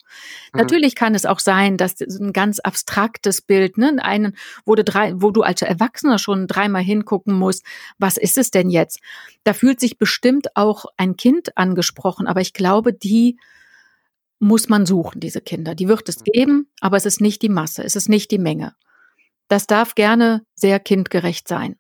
[0.52, 0.60] Mhm.
[0.60, 4.36] Natürlich kann es auch sein, dass ein ganz abstraktes Bild, ne, einen,
[4.66, 7.64] wo du drei, wo du als Erwachsener schon dreimal hingucken musst,
[7.98, 9.00] was ist es denn jetzt?
[9.44, 13.38] Da fühlt sich bestimmt auch ein Kind angesprochen, aber ich glaube, die
[14.38, 15.74] muss man suchen, diese Kinder.
[15.74, 16.24] Die wird es mhm.
[16.24, 18.74] geben, aber es ist nicht die Masse, es ist nicht die Menge.
[19.48, 21.76] Das darf gerne sehr kindgerecht sein.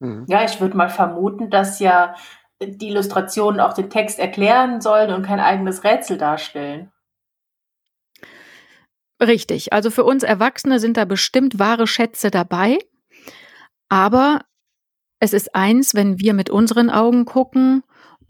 [0.00, 0.24] Mhm.
[0.28, 2.14] Ja, ich würde mal vermuten, dass ja
[2.62, 6.90] die Illustrationen auch den Text erklären sollen und kein eigenes Rätsel darstellen.
[9.20, 9.72] Richtig.
[9.72, 12.78] Also für uns Erwachsene sind da bestimmt wahre Schätze dabei.
[13.88, 14.40] Aber
[15.20, 17.82] es ist eins, wenn wir mit unseren Augen gucken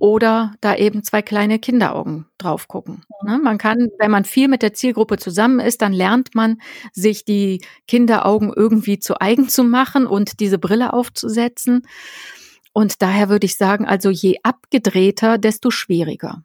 [0.04, 3.04] oder da eben zwei kleine Kinderaugen drauf gucken.
[3.24, 3.40] Ne?
[3.42, 6.60] Man kann, wenn man viel mit der Zielgruppe zusammen ist, dann lernt man,
[6.92, 11.88] sich die Kinderaugen irgendwie zu eigen zu machen und diese Brille aufzusetzen.
[12.74, 16.42] Und daher würde ich sagen, also je abgedrehter, desto schwieriger.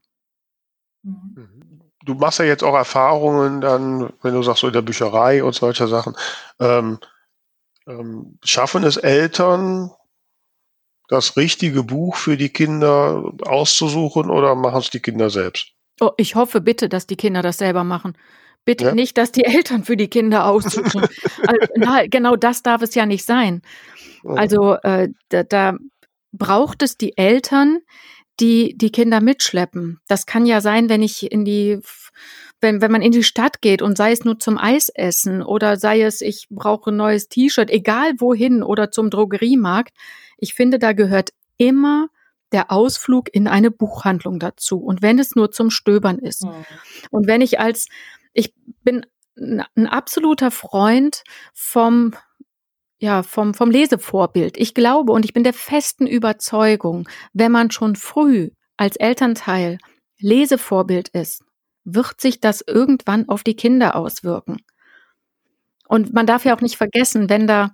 [1.03, 1.82] Mhm.
[2.05, 5.53] Du machst ja jetzt auch Erfahrungen dann, wenn du sagst, so in der Bücherei und
[5.53, 6.16] solche Sachen.
[6.62, 6.99] Ähm,
[7.88, 9.91] ähm, schaffen es Eltern,
[11.10, 15.74] das richtige Buch für die Kinder auszusuchen oder machen es die Kinder selbst?
[15.99, 18.18] Oh, ich hoffe bitte, dass die Kinder das selber machen.
[18.64, 18.95] Bitte ja?
[18.95, 21.01] nicht, dass die Eltern für die Kinder aussuchen.
[21.47, 23.62] also, na, genau das darf es ja nicht sein.
[24.24, 25.78] Also äh, da, da
[26.32, 27.80] braucht es die Eltern,
[28.39, 29.99] die die Kinder mitschleppen.
[30.07, 31.80] Das kann ja sein, wenn ich in die
[32.62, 36.01] wenn, wenn man in die Stadt geht und sei es nur zum Eisessen oder sei
[36.01, 39.93] es, ich brauche ein neues T-Shirt, egal wohin oder zum Drogeriemarkt,
[40.39, 42.07] ich finde, da gehört immer
[42.51, 44.79] der Ausflug in eine Buchhandlung dazu.
[44.79, 46.45] Und wenn es nur zum Stöbern ist.
[46.45, 46.65] Mhm.
[47.11, 47.87] Und wenn ich als,
[48.33, 51.23] ich bin ein absoluter Freund
[51.53, 52.13] vom
[53.01, 54.57] ja, vom, vom Lesevorbild.
[54.57, 59.77] Ich glaube und ich bin der festen Überzeugung, wenn man schon früh als Elternteil
[60.19, 61.43] Lesevorbild ist,
[61.85, 64.57] wird sich das irgendwann auf die Kinder auswirken.
[65.87, 67.73] Und man darf ja auch nicht vergessen, wenn da,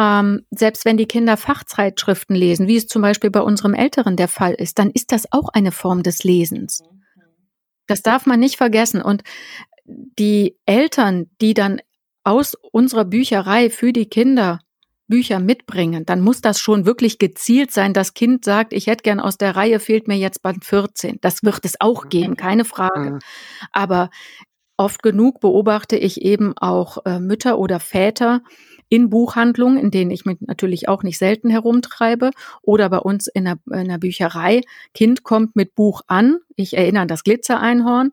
[0.00, 4.28] ähm, selbst wenn die Kinder Fachzeitschriften lesen, wie es zum Beispiel bei unserem Älteren der
[4.28, 6.82] Fall ist, dann ist das auch eine Form des Lesens.
[7.86, 9.02] Das darf man nicht vergessen.
[9.02, 9.22] Und
[9.84, 11.82] die Eltern, die dann
[12.24, 14.60] aus unserer Bücherei für die Kinder
[15.06, 17.92] Bücher mitbringen, dann muss das schon wirklich gezielt sein.
[17.92, 21.18] Das Kind sagt, ich hätte gern aus der Reihe, fehlt mir jetzt Band 14.
[21.20, 23.10] Das wird es auch geben, keine Frage.
[23.10, 23.18] Mhm.
[23.72, 24.08] Aber
[24.78, 28.40] oft genug beobachte ich eben auch äh, Mütter oder Väter
[28.90, 33.44] in Buchhandlungen, in denen ich mich natürlich auch nicht selten herumtreibe, oder bei uns in
[33.46, 34.60] der, in der Bücherei.
[34.92, 36.40] Kind kommt mit Buch an.
[36.56, 38.10] Ich erinnere an das Glitzereinhorn.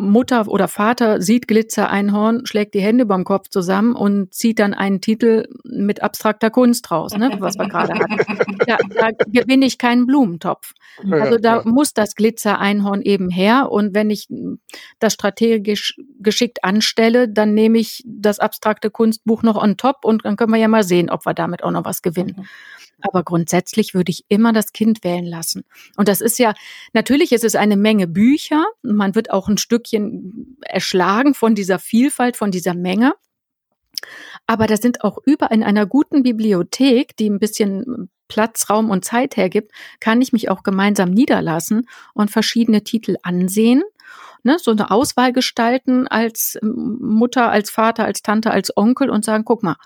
[0.00, 5.00] Mutter oder Vater sieht Glitzer-Einhorn, schlägt die Hände beim Kopf zusammen und zieht dann einen
[5.00, 8.16] Titel mit abstrakter Kunst raus, ne, was wir gerade hatten.
[8.66, 10.74] Da, da gewinne ich keinen Blumentopf.
[11.10, 13.72] Also da muss das Glitzer-Einhorn eben her.
[13.72, 14.28] Und wenn ich
[14.98, 20.36] das strategisch geschickt anstelle, dann nehme ich das abstrakte Kunstbuch noch on top und dann
[20.36, 22.46] können wir ja mal sehen, ob wir damit auch noch was gewinnen.
[23.02, 25.64] Aber grundsätzlich würde ich immer das Kind wählen lassen.
[25.96, 26.54] Und das ist ja,
[26.92, 28.64] natürlich ist es eine Menge Bücher.
[28.82, 33.14] Man wird auch ein Stückchen erschlagen von dieser Vielfalt, von dieser Menge.
[34.46, 39.04] Aber da sind auch über in einer guten Bibliothek, die ein bisschen Platz, Raum und
[39.04, 43.82] Zeit hergibt, kann ich mich auch gemeinsam niederlassen und verschiedene Titel ansehen.
[44.42, 49.44] Ne, so eine Auswahl gestalten als Mutter, als Vater, als Tante, als Onkel und sagen,
[49.44, 49.76] guck mal,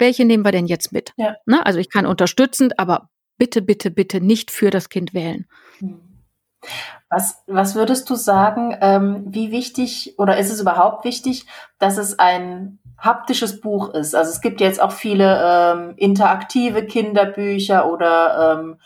[0.00, 1.12] welche nehmen wir denn jetzt mit?
[1.16, 1.36] Ja.
[1.46, 1.64] Ne?
[1.64, 5.46] Also ich kann unterstützend, aber bitte, bitte, bitte nicht für das Kind wählen.
[5.78, 6.00] Hm.
[7.08, 11.46] Was, was würdest du sagen, ähm, wie wichtig oder ist es überhaupt wichtig,
[11.78, 14.14] dass es ein haptisches Buch ist?
[14.14, 18.78] Also es gibt jetzt auch viele ähm, interaktive Kinderbücher oder ähm,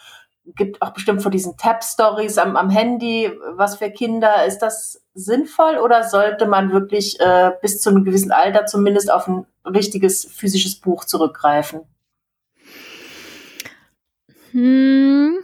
[0.56, 4.44] gibt auch bestimmt von diesen Tab-Stories am, am Handy was für Kinder.
[4.46, 9.28] Ist das sinnvoll oder sollte man wirklich äh, bis zu einem gewissen Alter zumindest auf
[9.28, 11.82] ein richtiges physisches Buch zurückgreifen?
[14.50, 15.38] Hm,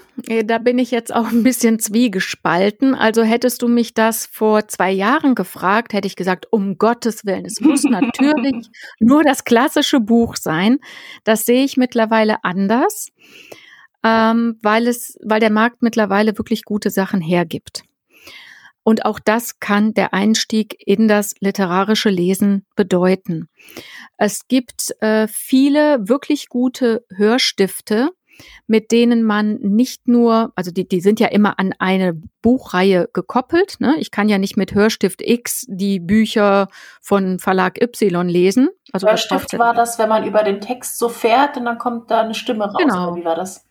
[0.44, 2.94] da bin ich jetzt auch ein bisschen zwiegespalten.
[2.94, 7.44] Also hättest du mich das vor zwei Jahren gefragt, hätte ich gesagt, um Gottes Willen,
[7.44, 8.68] es muss natürlich
[8.98, 10.78] nur das klassische Buch sein.
[11.24, 13.08] Das sehe ich mittlerweile anders
[14.02, 17.82] ähm, weil es, weil der Markt mittlerweile wirklich gute Sachen hergibt.
[18.82, 23.48] Und auch das kann der Einstieg in das literarische Lesen bedeuten.
[24.16, 28.10] Es gibt äh, viele wirklich gute Hörstifte,
[28.66, 33.76] mit denen man nicht nur, also die, die sind ja immer an eine Buchreihe gekoppelt.
[33.80, 33.96] Ne?
[33.98, 36.68] Ich kann ja nicht mit Hörstift X die Bücher
[37.00, 38.70] von Verlag Y lesen.
[38.92, 42.22] Also Hörstift war das, wenn man über den Text so fährt und dann kommt da
[42.22, 42.76] eine Stimme raus.
[42.78, 43.16] Genau.
[43.16, 43.64] wie war das?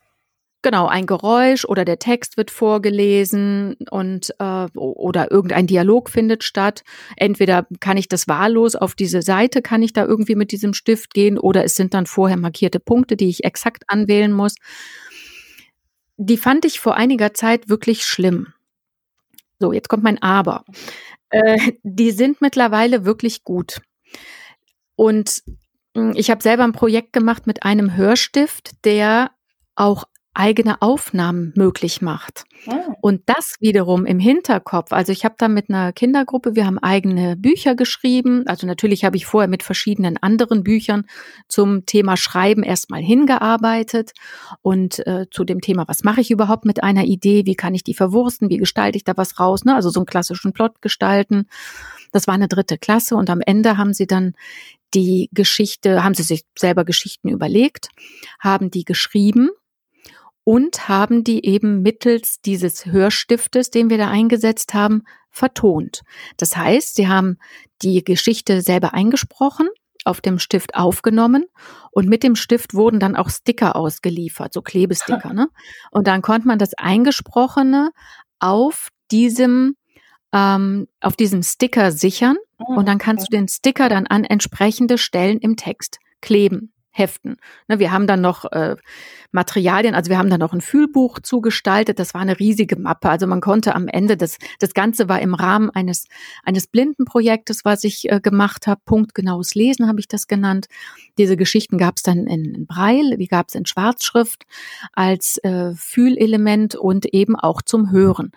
[0.61, 6.83] Genau, ein Geräusch oder der Text wird vorgelesen und äh, oder irgendein Dialog findet statt.
[7.15, 11.13] Entweder kann ich das wahllos auf diese Seite, kann ich da irgendwie mit diesem Stift
[11.13, 14.55] gehen oder es sind dann vorher markierte Punkte, die ich exakt anwählen muss.
[16.17, 18.53] Die fand ich vor einiger Zeit wirklich schlimm.
[19.59, 20.65] So, jetzt kommt mein Aber.
[21.29, 23.79] Äh, die sind mittlerweile wirklich gut.
[24.97, 25.41] Und
[25.95, 29.31] hm, ich habe selber ein Projekt gemacht mit einem Hörstift, der
[29.75, 30.03] auch
[30.33, 32.45] eigene Aufnahmen möglich macht.
[32.65, 32.95] Ja.
[33.01, 34.93] Und das wiederum im Hinterkopf.
[34.93, 38.43] Also ich habe da mit einer Kindergruppe, wir haben eigene Bücher geschrieben.
[38.45, 41.05] Also natürlich habe ich vorher mit verschiedenen anderen Büchern
[41.47, 44.11] zum Thema Schreiben erstmal hingearbeitet
[44.61, 47.83] und äh, zu dem Thema, was mache ich überhaupt mit einer Idee, wie kann ich
[47.83, 49.75] die verwursten, wie gestalte ich da was raus, ne?
[49.75, 51.47] also so einen klassischen Plot gestalten.
[52.11, 54.33] Das war eine dritte Klasse und am Ende haben sie dann
[54.93, 57.89] die Geschichte, haben sie sich selber Geschichten überlegt,
[58.39, 59.49] haben die geschrieben
[60.43, 66.01] und haben die eben mittels dieses Hörstiftes, den wir da eingesetzt haben, vertont.
[66.37, 67.37] Das heißt, sie haben
[67.81, 69.67] die Geschichte selber eingesprochen,
[70.05, 71.45] auf dem Stift aufgenommen
[71.91, 75.33] und mit dem Stift wurden dann auch Sticker ausgeliefert, so Klebesticker.
[75.33, 75.49] Ne?
[75.91, 77.91] Und dann konnte man das Eingesprochene
[78.39, 79.75] auf diesem
[80.33, 84.97] ähm, auf diesem Sticker sichern ah, und dann kannst du den Sticker dann an entsprechende
[84.97, 87.37] Stellen im Text kleben heften.
[87.67, 88.75] Ne, wir haben dann noch äh,
[89.31, 91.99] Materialien, also wir haben dann noch ein Fühlbuch zugestaltet.
[91.99, 93.09] Das war eine riesige Mappe.
[93.09, 96.05] Also man konnte am Ende das, das Ganze war im Rahmen eines
[96.43, 98.81] eines Blindenprojektes, was ich äh, gemacht habe.
[98.85, 100.67] Punktgenaues Lesen habe ich das genannt.
[101.17, 104.45] Diese Geschichten gab es dann in, in Braille, die gab es in Schwarzschrift
[104.93, 108.31] als äh, Fühlelement und eben auch zum Hören.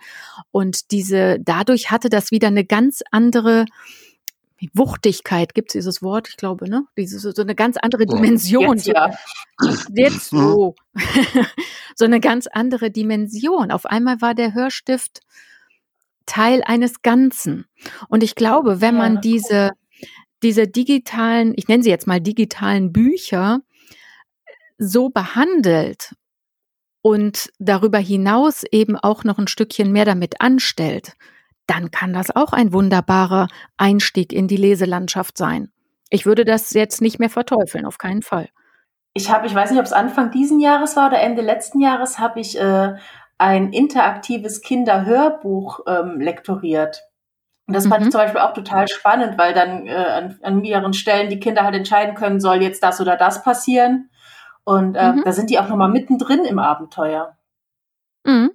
[0.51, 3.65] Und diese dadurch hatte das wieder eine ganz andere
[4.73, 6.85] Wuchtigkeit, gibt es dieses Wort, ich glaube, ne?
[6.97, 8.77] Diese, so eine ganz andere Dimension.
[8.77, 9.11] Jetzt, ja.
[9.93, 10.75] Jetzt so.
[11.95, 13.71] so eine ganz andere Dimension.
[13.71, 15.21] Auf einmal war der Hörstift
[16.25, 17.65] Teil eines Ganzen.
[18.07, 19.71] Und ich glaube, wenn man diese,
[20.41, 23.61] diese digitalen, ich nenne sie jetzt mal digitalen Bücher
[24.77, 26.15] so behandelt
[27.01, 31.13] und darüber hinaus eben auch noch ein Stückchen mehr damit anstellt,
[31.67, 33.47] dann kann das auch ein wunderbarer
[33.77, 35.71] Einstieg in die Leselandschaft sein.
[36.09, 38.49] Ich würde das jetzt nicht mehr verteufeln, auf keinen Fall.
[39.13, 42.19] Ich habe, ich weiß nicht, ob es Anfang diesen Jahres war oder Ende letzten Jahres,
[42.19, 42.95] habe ich äh,
[43.37, 47.03] ein interaktives Kinderhörbuch ähm, lektoriert.
[47.67, 47.89] Und das mhm.
[47.89, 48.11] fand ich mhm.
[48.11, 51.75] zum Beispiel auch total spannend, weil dann äh, an, an mehreren Stellen die Kinder halt
[51.75, 54.09] entscheiden können, soll jetzt das oder das passieren.
[54.63, 55.23] Und äh, mhm.
[55.23, 57.37] da sind die auch nochmal mittendrin im Abenteuer.
[58.25, 58.51] Mhm.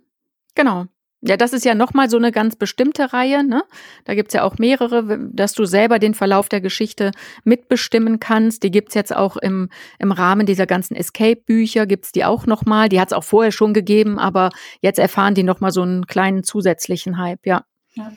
[0.55, 0.87] Genau.
[1.21, 3.43] Ja, das ist ja nochmal so eine ganz bestimmte Reihe.
[3.43, 3.65] Ne?
[4.05, 7.11] Da gibt's ja auch mehrere, dass du selber den Verlauf der Geschichte
[7.43, 8.63] mitbestimmen kannst.
[8.63, 12.89] Die gibt's jetzt auch im, im Rahmen dieser ganzen Escape-Bücher, gibt's die auch nochmal.
[12.89, 14.51] Die hat's auch vorher schon gegeben, aber
[14.81, 17.65] jetzt erfahren die nochmal so einen kleinen zusätzlichen Hype, ja.
[17.95, 18.13] ja.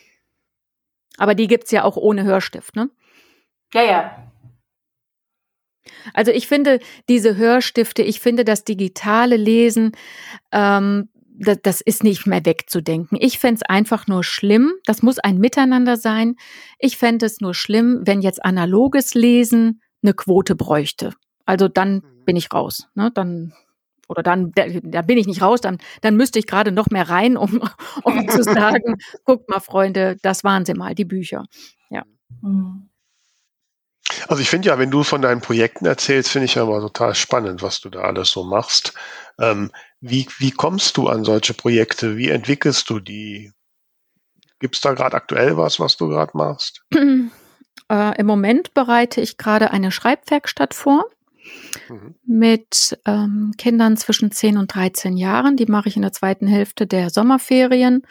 [1.17, 2.91] Aber die gibt's ja auch ohne Hörstift, ne?
[3.73, 4.31] Ja, ja.
[6.13, 6.79] Also ich finde
[7.09, 9.93] diese Hörstifte, ich finde das digitale Lesen
[10.51, 11.09] ähm,
[11.41, 13.17] das, das ist nicht mehr wegzudenken.
[13.19, 16.35] Ich fände es einfach nur schlimm, das muss ein Miteinander sein.
[16.79, 21.13] Ich fände es nur schlimm, wenn jetzt analoges Lesen eine Quote bräuchte.
[21.45, 22.25] Also dann mhm.
[22.25, 22.87] bin ich raus.
[22.95, 23.11] Ne?
[23.13, 23.53] Dann
[24.07, 24.51] oder dann,
[24.83, 27.61] da bin ich nicht raus, dann, dann müsste ich gerade noch mehr rein, um,
[28.03, 31.45] um zu sagen, guckt mal, Freunde, das waren sie mal, die Bücher.
[31.89, 32.03] Ja.
[32.41, 32.90] Mhm.
[34.27, 37.15] Also ich finde ja, wenn du von deinen Projekten erzählst, finde ich ja immer total
[37.15, 38.93] spannend, was du da alles so machst.
[39.39, 42.17] Ähm, wie, wie kommst du an solche Projekte?
[42.17, 43.51] Wie entwickelst du die?
[44.59, 46.83] Gibt es da gerade aktuell was, was du gerade machst?
[47.89, 51.05] Äh, Im Moment bereite ich gerade eine Schreibwerkstatt vor
[51.89, 52.15] mhm.
[52.25, 55.57] mit ähm, Kindern zwischen 10 und 13 Jahren.
[55.57, 58.03] Die mache ich in der zweiten Hälfte der Sommerferien.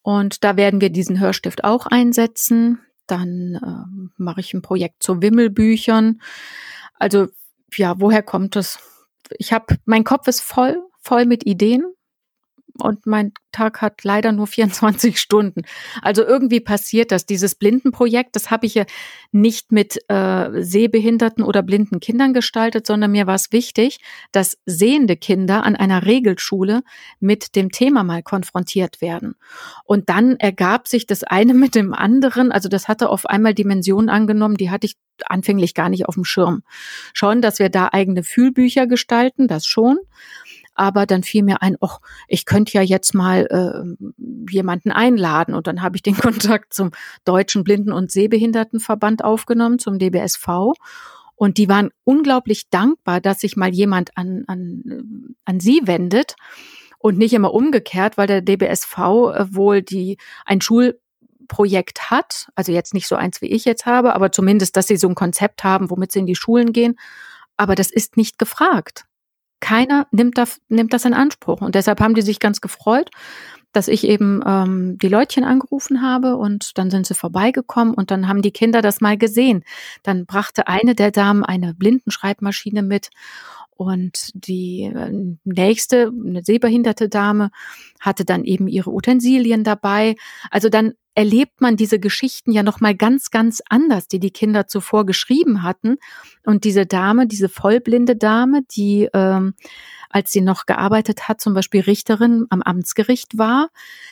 [0.00, 2.80] Und da werden wir diesen Hörstift auch einsetzen.
[3.06, 6.20] Dann äh, mache ich ein Projekt zu Wimmelbüchern.
[6.98, 7.28] Also
[7.74, 8.78] ja, woher kommt es?
[9.38, 11.84] Ich habe, mein Kopf ist voll, voll mit Ideen
[12.78, 15.62] und mein Tag hat leider nur 24 Stunden.
[16.00, 17.26] Also irgendwie passiert das.
[17.26, 18.84] Dieses Blindenprojekt, das habe ich ja
[19.30, 24.00] nicht mit äh, sehbehinderten oder blinden Kindern gestaltet, sondern mir war es wichtig,
[24.32, 26.82] dass sehende Kinder an einer Regelschule
[27.20, 29.34] mit dem Thema mal konfrontiert werden.
[29.84, 32.52] Und dann ergab sich das eine mit dem anderen.
[32.52, 34.96] Also das hatte auf einmal Dimensionen angenommen, die hatte ich
[35.26, 36.62] anfänglich gar nicht auf dem Schirm.
[37.12, 39.98] Schon, dass wir da eigene Fühlbücher gestalten, das schon
[40.74, 44.06] aber dann fiel mir ein, ach, ich könnte ja jetzt mal äh,
[44.50, 45.54] jemanden einladen.
[45.54, 46.90] Und dann habe ich den Kontakt zum
[47.24, 50.74] Deutschen Blinden- und Sehbehindertenverband aufgenommen, zum DBSV
[51.34, 56.36] Und die waren unglaublich dankbar, dass sich mal jemand an, an, an sie wendet
[56.98, 62.94] und nicht immer umgekehrt, weil der DBSV äh, wohl die ein Schulprojekt hat, also jetzt
[62.94, 65.90] nicht so eins wie ich jetzt habe, aber zumindest, dass sie so ein Konzept haben,
[65.90, 66.96] womit sie in die Schulen gehen.
[67.56, 69.04] Aber das ist nicht gefragt.
[69.62, 71.60] Keiner nimmt das, nimmt das in Anspruch.
[71.60, 73.10] Und deshalb haben die sich ganz gefreut,
[73.72, 78.28] dass ich eben ähm, die Leutchen angerufen habe und dann sind sie vorbeigekommen und dann
[78.28, 79.64] haben die Kinder das mal gesehen.
[80.02, 83.10] Dann brachte eine der Damen eine Blindenschreibmaschine mit
[83.76, 87.50] und die äh, nächste, eine sehbehinderte Dame,
[88.00, 90.14] hatte dann eben ihre Utensilien dabei.
[90.50, 94.66] Also dann erlebt man diese Geschichten ja noch mal ganz ganz anders, die die Kinder
[94.66, 95.96] zuvor geschrieben hatten.
[96.44, 99.54] Und diese Dame, diese vollblinde Dame, die ähm,
[100.08, 103.70] als sie noch gearbeitet hat, zum Beispiel Richterin am Amtsgericht war,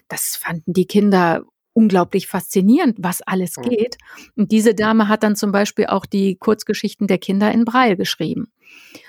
[0.08, 1.44] das fanden die Kinder
[1.81, 3.97] unglaublich faszinierend, was alles geht.
[4.37, 8.53] Und diese Dame hat dann zum Beispiel auch die Kurzgeschichten der Kinder in Breil geschrieben.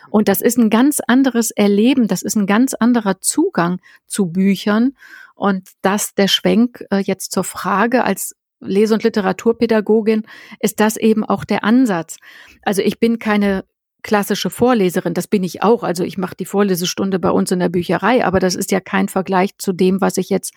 [0.09, 4.93] Und das ist ein ganz anderes Erleben, das ist ein ganz anderer Zugang zu Büchern.
[5.35, 10.23] Und das der Schwenk äh, jetzt zur Frage als Lese- und Literaturpädagogin
[10.59, 12.17] ist das eben auch der Ansatz.
[12.61, 13.65] Also ich bin keine
[14.03, 15.83] klassische Vorleserin, das bin ich auch.
[15.83, 19.09] Also ich mache die Vorlesestunde bei uns in der Bücherei, aber das ist ja kein
[19.09, 20.53] Vergleich zu dem, was ich jetzt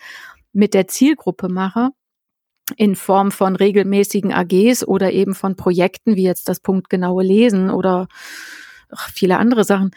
[0.53, 1.89] mit der Zielgruppe mache
[2.77, 8.07] in Form von regelmäßigen AGs oder eben von Projekten wie jetzt das punktgenaue Lesen oder
[9.13, 9.91] viele andere Sachen.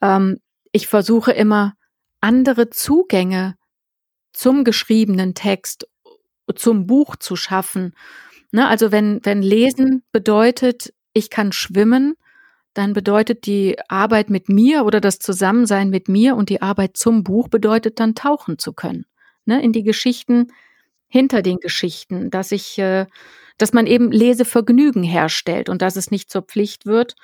[0.00, 0.38] Ähm,
[0.72, 1.74] ich versuche immer
[2.20, 3.56] andere Zugänge
[4.32, 5.86] zum geschriebenen Text,
[6.54, 7.94] zum Buch zu schaffen.
[8.50, 12.14] Ne, also wenn, wenn Lesen bedeutet, ich kann schwimmen,
[12.72, 17.24] dann bedeutet die Arbeit mit mir oder das Zusammensein mit mir und die Arbeit zum
[17.24, 19.04] Buch bedeutet dann tauchen zu können.
[19.44, 20.48] Ne, in die Geschichten
[21.08, 23.06] hinter den Geschichten, dass ich, äh,
[23.56, 27.16] dass man eben Lesevergnügen herstellt und dass es nicht zur Pflicht wird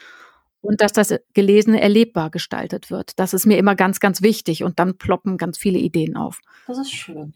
[0.60, 3.12] und dass das Gelesene erlebbar gestaltet wird.
[3.16, 6.40] Das ist mir immer ganz, ganz wichtig und dann ploppen ganz viele Ideen auf.
[6.66, 7.34] Das ist schön.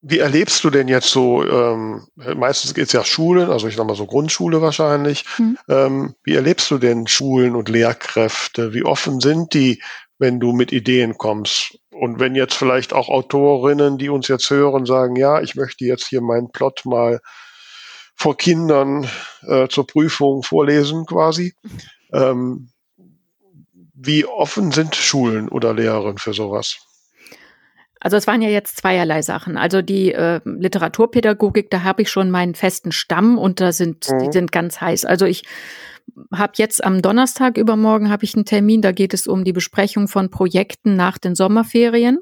[0.00, 3.84] Wie erlebst du denn jetzt so, ähm, meistens geht es ja Schulen, also ich sag
[3.84, 5.24] mal so Grundschule wahrscheinlich.
[5.38, 5.58] Mhm.
[5.68, 8.74] Ähm, wie erlebst du denn Schulen und Lehrkräfte?
[8.74, 9.82] Wie offen sind die,
[10.18, 11.78] wenn du mit Ideen kommst?
[11.90, 16.06] Und wenn jetzt vielleicht auch Autorinnen, die uns jetzt hören, sagen, ja, ich möchte jetzt
[16.06, 17.20] hier meinen Plot mal
[18.14, 19.08] vor Kindern
[19.46, 21.54] äh, zur Prüfung vorlesen quasi.
[22.12, 22.70] Ähm,
[23.94, 26.78] wie offen sind Schulen oder Lehrerinnen für sowas?
[28.00, 29.56] Also es waren ja jetzt zweierlei Sachen.
[29.56, 34.18] Also die äh, Literaturpädagogik, da habe ich schon meinen festen Stamm und da sind mhm.
[34.20, 35.04] die sind ganz heiß.
[35.04, 35.42] Also ich
[36.32, 40.08] habe jetzt am Donnerstag übermorgen habe ich einen Termin, da geht es um die Besprechung
[40.08, 42.18] von Projekten nach den Sommerferien.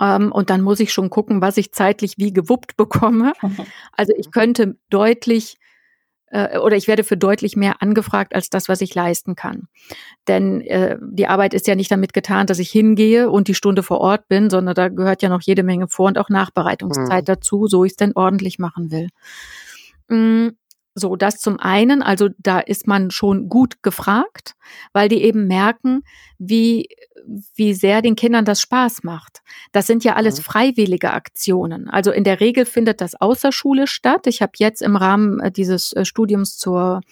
[0.00, 3.32] Ähm, und dann muss ich schon gucken, was ich zeitlich wie gewuppt bekomme.
[3.92, 5.58] Also ich könnte deutlich
[6.30, 9.68] äh, oder ich werde für deutlich mehr angefragt als das, was ich leisten kann.
[10.28, 13.82] Denn äh, die Arbeit ist ja nicht damit getan, dass ich hingehe und die Stunde
[13.82, 17.32] vor Ort bin, sondern da gehört ja noch jede Menge Vor- und auch Nachbereitungszeit mhm.
[17.32, 19.08] dazu, so ich es denn ordentlich machen will.
[20.08, 20.56] Mhm.
[20.94, 24.54] So, das zum einen, also da ist man schon gut gefragt,
[24.92, 26.02] weil die eben merken,
[26.38, 26.88] wie,
[27.54, 29.42] wie sehr den Kindern das Spaß macht.
[29.72, 30.42] Das sind ja alles mhm.
[30.42, 31.88] freiwillige Aktionen.
[31.88, 34.26] Also in der Regel findet das außer Schule statt.
[34.26, 37.02] Ich habe jetzt im Rahmen äh, dieses äh, Studiums zur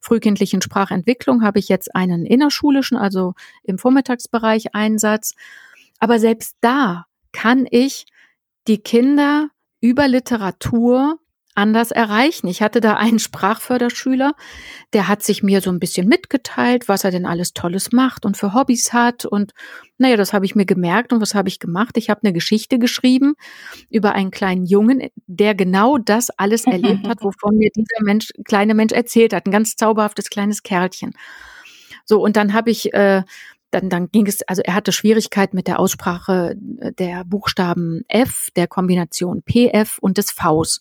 [0.00, 5.34] frühkindlichen Sprachentwicklung habe ich jetzt einen innerschulischen, also im Vormittagsbereich Einsatz.
[5.98, 8.06] Aber selbst da kann ich
[8.66, 9.50] die Kinder
[9.80, 11.18] über Literatur
[11.60, 12.48] anders erreichen.
[12.48, 14.34] Ich hatte da einen Sprachförderschüler,
[14.94, 18.36] der hat sich mir so ein bisschen mitgeteilt, was er denn alles Tolles macht und
[18.36, 19.26] für Hobbys hat.
[19.26, 19.52] Und
[19.98, 21.12] naja, das habe ich mir gemerkt.
[21.12, 21.96] Und was habe ich gemacht?
[21.98, 23.34] Ich habe eine Geschichte geschrieben
[23.90, 28.74] über einen kleinen Jungen, der genau das alles erlebt hat, wovon mir dieser Mensch, kleine
[28.74, 29.46] Mensch erzählt hat.
[29.46, 31.12] Ein ganz zauberhaftes kleines Kerlchen.
[32.06, 33.22] So, und dann habe ich äh,
[33.70, 38.66] dann, dann ging es, also er hatte Schwierigkeiten mit der Aussprache der Buchstaben F, der
[38.66, 40.80] Kombination PF und des Vs.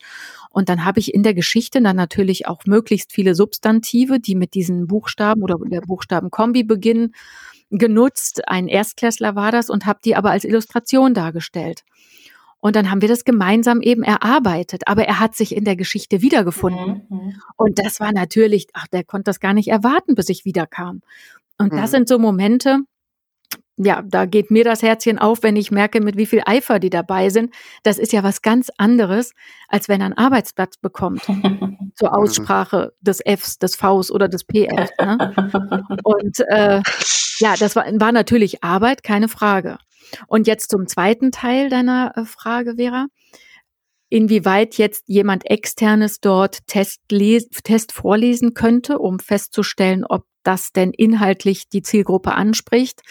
[0.49, 4.55] Und dann habe ich in der Geschichte dann natürlich auch möglichst viele Substantive, die mit
[4.55, 7.13] diesen Buchstaben oder der Buchstabenkombi beginnen,
[7.69, 8.47] genutzt.
[8.47, 11.83] Ein Erstklässler war das und habe die aber als Illustration dargestellt.
[12.61, 14.83] Und dann haben wir das gemeinsam eben erarbeitet.
[14.87, 17.03] Aber er hat sich in der Geschichte wiedergefunden.
[17.09, 17.41] Mhm.
[17.55, 21.01] Und das war natürlich, ach, der konnte das gar nicht erwarten, bis ich wiederkam.
[21.59, 21.97] Und das mhm.
[21.97, 22.79] sind so Momente,
[23.81, 26.89] ja, da geht mir das Herzchen auf, wenn ich merke, mit wie viel Eifer die
[26.89, 27.53] dabei sind.
[27.83, 29.31] Das ist ja was ganz anderes,
[29.69, 31.21] als wenn er einen Arbeitsplatz bekommt
[31.95, 34.89] zur Aussprache des Fs, des Vs oder des PF.
[34.99, 35.99] Ne?
[36.03, 36.81] Und äh,
[37.39, 39.77] ja, das war, war natürlich Arbeit, keine Frage.
[40.27, 43.05] Und jetzt zum zweiten Teil deiner äh, Frage, Vera.
[44.09, 46.99] inwieweit jetzt jemand externes dort Test,
[47.63, 53.01] Test vorlesen könnte, um festzustellen, ob das denn inhaltlich die Zielgruppe anspricht.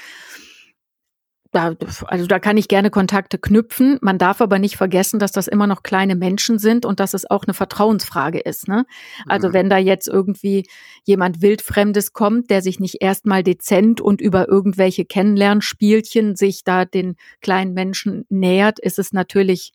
[1.51, 1.75] Da,
[2.05, 3.99] also da kann ich gerne Kontakte knüpfen.
[4.03, 7.31] Man darf aber nicht vergessen, dass das immer noch kleine Menschen sind und dass es
[7.31, 8.69] auch eine Vertrauensfrage ist.
[8.69, 8.85] Ne?
[9.27, 9.53] Also mhm.
[9.55, 10.69] wenn da jetzt irgendwie
[11.05, 17.17] jemand Wildfremdes kommt, der sich nicht erstmal dezent und über irgendwelche Kennenlernspielchen sich da den
[17.41, 19.73] kleinen Menschen nähert, ist es natürlich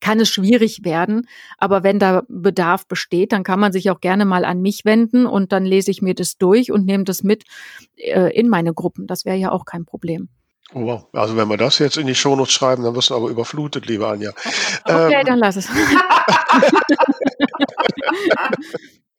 [0.00, 1.28] kann es schwierig werden.
[1.58, 5.26] Aber wenn da Bedarf besteht, dann kann man sich auch gerne mal an mich wenden
[5.26, 7.44] und dann lese ich mir das durch und nehme das mit
[7.96, 9.06] äh, in meine Gruppen.
[9.06, 10.28] Das wäre ja auch kein Problem.
[10.74, 11.06] Oh, wow.
[11.12, 14.06] Also wenn wir das jetzt in die Shownotes schreiben, dann wirst du aber überflutet, liebe
[14.06, 14.32] Anja.
[14.84, 15.26] Okay, ähm.
[15.26, 15.68] dann lass es.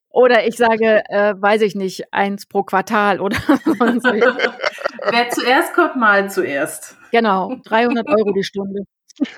[0.10, 3.38] oder ich sage, äh, weiß ich nicht, eins pro Quartal oder
[3.80, 6.96] sonst Wer zuerst kommt, mal zuerst.
[7.12, 8.84] Genau, 300 Euro die Stunde.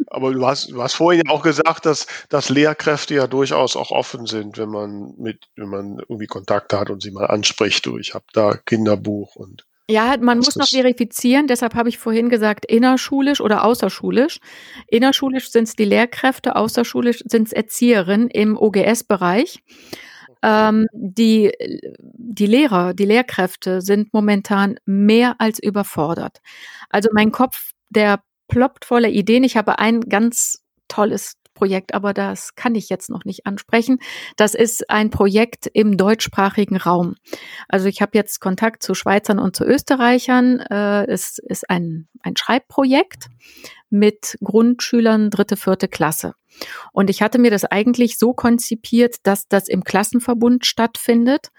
[0.08, 3.92] Aber du hast, du hast vorhin ja auch gesagt, dass, dass Lehrkräfte ja durchaus auch
[3.92, 7.86] offen sind, wenn man mit, wenn man irgendwie Kontakte hat und sie mal anspricht.
[7.86, 12.30] Du, ich habe da Kinderbuch und ja, man muss noch verifizieren, deshalb habe ich vorhin
[12.30, 14.40] gesagt, innerschulisch oder außerschulisch.
[14.86, 19.64] Innerschulisch sind es die Lehrkräfte, außerschulisch sind es Erzieherinnen im OGS-Bereich.
[20.44, 21.52] Ähm, die,
[21.98, 26.40] die Lehrer, die Lehrkräfte sind momentan mehr als überfordert.
[26.90, 29.46] Also mein Kopf, der ploppt voller Ideen.
[29.46, 34.00] Ich habe ein ganz tolles Projekt, aber das kann ich jetzt noch nicht ansprechen.
[34.38, 37.16] Das ist ein Projekt im deutschsprachigen Raum.
[37.68, 40.60] Also ich habe jetzt Kontakt zu Schweizern und zu Österreichern.
[40.60, 43.28] Äh, es ist ein, ein Schreibprojekt
[43.90, 46.34] mit Grundschülern dritte, vierte Klasse.
[46.94, 51.52] Und ich hatte mir das eigentlich so konzipiert, dass das im Klassenverbund stattfindet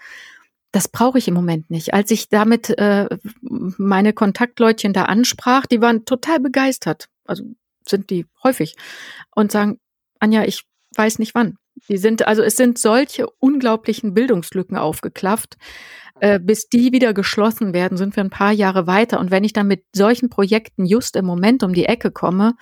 [0.71, 1.93] das brauche ich im Moment nicht.
[1.93, 3.07] Als ich damit äh,
[3.41, 7.07] meine Kontaktleutchen da ansprach, die waren total begeistert.
[7.25, 7.43] Also
[7.87, 8.75] sind die häufig
[9.35, 9.79] und sagen,
[10.19, 10.63] Anja, ich
[10.95, 11.57] weiß nicht wann.
[11.89, 15.57] Die sind, also es sind solche unglaublichen Bildungslücken aufgeklafft.
[16.19, 19.19] Äh, bis die wieder geschlossen werden, sind wir ein paar Jahre weiter.
[19.19, 22.53] Und wenn ich dann mit solchen Projekten just im Moment um die Ecke komme,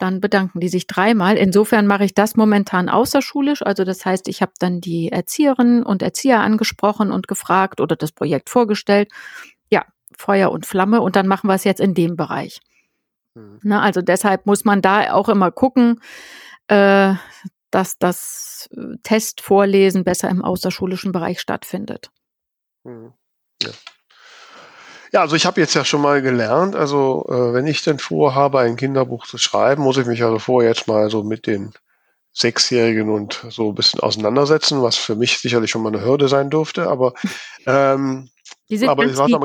[0.00, 1.36] dann bedanken die sich dreimal.
[1.36, 3.62] Insofern mache ich das momentan außerschulisch.
[3.62, 8.12] Also das heißt, ich habe dann die Erzieherinnen und Erzieher angesprochen und gefragt oder das
[8.12, 9.10] Projekt vorgestellt.
[9.70, 9.84] Ja,
[10.16, 12.60] Feuer und Flamme und dann machen wir es jetzt in dem Bereich.
[13.34, 13.60] Mhm.
[13.62, 16.00] Na, also deshalb muss man da auch immer gucken,
[16.68, 17.14] äh,
[17.70, 22.10] dass das äh, Testvorlesen besser im außerschulischen Bereich stattfindet.
[22.84, 23.12] Mhm.
[23.62, 23.70] Ja.
[25.12, 28.60] Ja, also ich habe jetzt ja schon mal gelernt, also äh, wenn ich denn vorhabe,
[28.60, 31.72] ein Kinderbuch zu schreiben, muss ich mich also vorher jetzt mal so mit den
[32.32, 36.48] Sechsjährigen und so ein bisschen auseinandersetzen, was für mich sicherlich schon mal eine Hürde sein
[36.48, 37.14] dürfte, aber
[37.66, 38.30] ähm,
[38.68, 39.44] Die sind aber ich war am,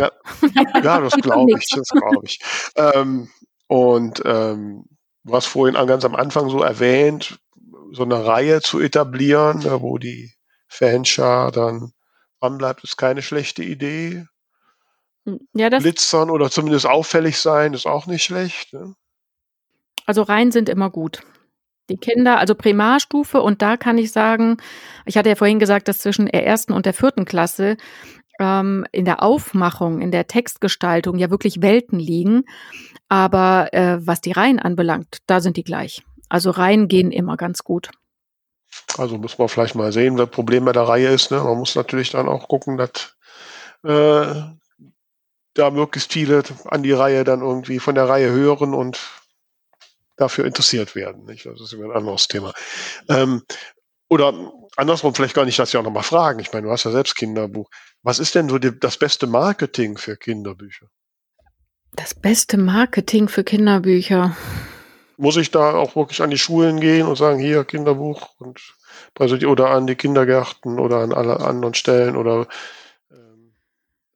[0.84, 2.40] ja, das glaube ich, das glaube ich.
[2.76, 3.30] Ähm,
[3.68, 4.86] und ähm,
[5.24, 7.40] du hast vorhin ganz am Anfang so erwähnt,
[7.92, 10.32] so eine Reihe zu etablieren, ne, wo die
[10.68, 11.92] Fanschar dann
[12.40, 14.26] dranbleibt, ist keine schlechte Idee.
[15.26, 18.74] Hm, ja, das Blitzern oder zumindest auffällig sein, ist auch nicht schlecht.
[18.74, 18.96] Ne?
[20.06, 21.22] Also Reihen sind immer gut.
[21.90, 24.58] Die Kinder, also Primarstufe, und da kann ich sagen,
[25.06, 27.78] ich hatte ja vorhin gesagt, dass zwischen der ersten und der vierten Klasse
[28.40, 32.44] ähm, in der Aufmachung, in der Textgestaltung ja wirklich Welten liegen.
[33.08, 36.04] Aber äh, was die Reihen anbelangt, da sind die gleich.
[36.28, 37.92] Also Reihen gehen immer ganz gut.
[38.98, 41.32] Also muss man vielleicht mal sehen, was Problem bei der Reihe ist.
[41.32, 41.38] Ne?
[41.38, 43.16] Man muss natürlich dann auch gucken, dass
[43.84, 44.42] äh,
[45.56, 49.00] da möglichst viele an die Reihe dann irgendwie von der Reihe hören und
[50.18, 51.26] dafür interessiert werden.
[51.26, 51.46] Nicht?
[51.46, 52.54] Das ist immer ein anderes Thema.
[53.10, 53.42] Ähm,
[54.08, 56.40] oder andersrum vielleicht gar nicht, dass Sie auch nochmal fragen.
[56.40, 57.70] Ich meine, du hast ja selbst Kinderbuch.
[58.04, 60.88] Was ist denn so die, das beste Marketing für Kinderbücher?
[61.94, 64.36] Das beste Marketing für Kinderbücher.
[65.18, 68.60] Muss ich da auch wirklich an die Schulen gehen und sagen, hier Kinderbuch und
[69.18, 72.48] oder an die Kindergärten oder an alle anderen Stellen oder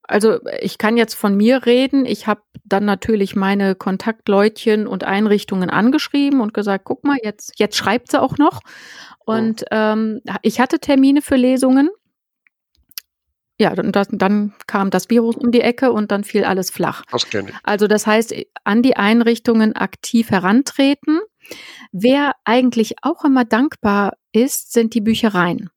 [0.09, 2.05] also ich kann jetzt von mir reden.
[2.05, 7.75] Ich habe dann natürlich meine Kontaktleutchen und Einrichtungen angeschrieben und gesagt, guck mal, jetzt, jetzt
[7.75, 8.61] schreibt sie auch noch.
[9.25, 11.89] Und ähm, ich hatte Termine für Lesungen.
[13.59, 17.03] Ja, und das, dann kam das Virus um die Ecke und dann fiel alles flach.
[17.11, 17.25] Das.
[17.63, 18.33] Also das heißt,
[18.63, 21.19] an die Einrichtungen aktiv herantreten.
[21.91, 25.69] Wer eigentlich auch immer dankbar ist, sind die Büchereien.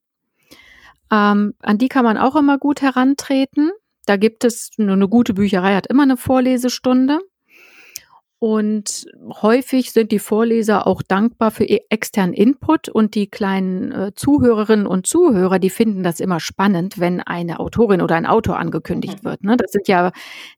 [1.11, 3.73] Ähm, an die kann man auch immer gut herantreten.
[4.07, 7.21] Da gibt es nur eine gute Bücherei, hat immer eine Vorlesestunde.
[8.43, 9.07] Und
[9.41, 15.07] häufig sind die Vorleser auch dankbar für externen Input und die kleinen äh, Zuhörerinnen und
[15.07, 19.29] Zuhörer, die finden das immer spannend, wenn eine Autorin oder ein Autor angekündigt mhm.
[19.29, 19.45] wird.
[19.45, 19.57] Ne?
[19.57, 20.11] Das sind ja,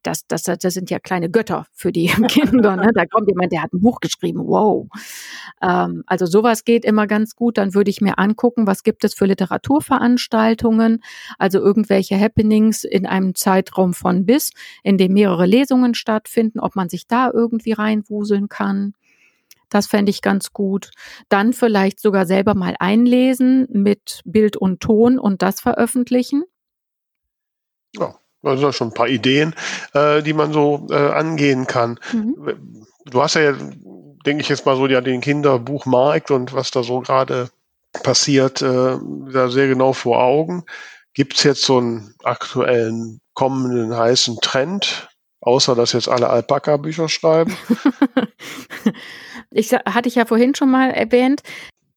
[0.02, 2.74] das, das, das sind ja kleine Götter für die Kinder.
[2.76, 2.90] Ne?
[2.94, 4.46] Da kommt jemand, der hat ein Buch geschrieben.
[4.46, 4.86] Wow.
[5.60, 7.58] Ähm, also sowas geht immer ganz gut.
[7.58, 11.02] Dann würde ich mir angucken, was gibt es für Literaturveranstaltungen,
[11.38, 16.88] also irgendwelche Happenings in einem Zeitraum von bis, in dem mehrere Lesungen stattfinden, ob man
[16.88, 18.94] sich da irgendwie reinwuseln kann.
[19.70, 20.90] Das fände ich ganz gut.
[21.28, 26.44] Dann vielleicht sogar selber mal einlesen mit Bild und Ton und das veröffentlichen.
[27.96, 29.54] Ja, das sind schon ein paar Ideen,
[29.94, 31.98] äh, die man so äh, angehen kann.
[32.12, 32.86] Mhm.
[33.06, 37.00] Du hast ja, denke ich jetzt mal so, ja den Kinderbuchmarkt und was da so
[37.00, 37.50] gerade
[38.02, 38.98] passiert, äh,
[39.32, 40.64] da sehr genau vor Augen.
[41.14, 45.08] Gibt es jetzt so einen aktuellen kommenden heißen Trend,
[45.44, 47.54] Außer, dass jetzt alle Alpaka-Bücher schreiben.
[49.50, 51.42] ich hatte ich ja vorhin schon mal erwähnt.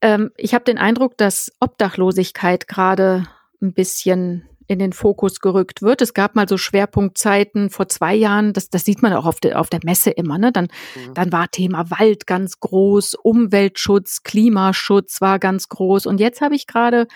[0.01, 3.25] Ähm, ich habe den Eindruck, dass Obdachlosigkeit gerade
[3.61, 6.01] ein bisschen in den Fokus gerückt wird.
[6.01, 9.53] Es gab mal so Schwerpunktzeiten vor zwei Jahren, das, das sieht man auch auf, de,
[9.53, 10.37] auf der Messe immer.
[10.37, 10.51] Ne?
[10.51, 10.65] Dann,
[10.95, 11.13] mhm.
[11.13, 16.05] dann war Thema Wald ganz groß, Umweltschutz, Klimaschutz war ganz groß.
[16.05, 17.07] Und jetzt habe ich gerade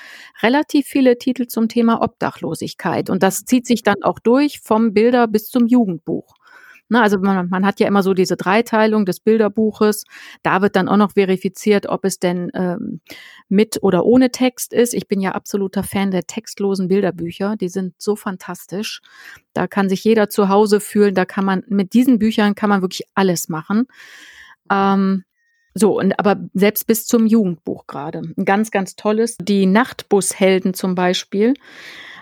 [0.41, 3.09] relativ viele Titel zum Thema Obdachlosigkeit.
[3.09, 6.35] Und das zieht sich dann auch durch vom Bilder bis zum Jugendbuch.
[6.91, 10.03] Ne, also man, man hat ja immer so diese Dreiteilung des Bilderbuches.
[10.43, 12.99] Da wird dann auch noch verifiziert, ob es denn ähm,
[13.47, 14.93] mit oder ohne Text ist.
[14.93, 17.55] Ich bin ja absoluter Fan der textlosen Bilderbücher.
[17.55, 18.99] Die sind so fantastisch.
[19.53, 21.15] Da kann sich jeder zu Hause fühlen.
[21.15, 23.87] Da kann man mit diesen Büchern kann man wirklich alles machen.
[24.69, 25.23] Ähm,
[25.73, 28.21] so, und aber selbst bis zum Jugendbuch gerade.
[28.35, 29.37] Ein ganz, ganz tolles.
[29.37, 31.53] Die Nachtbushelden zum Beispiel.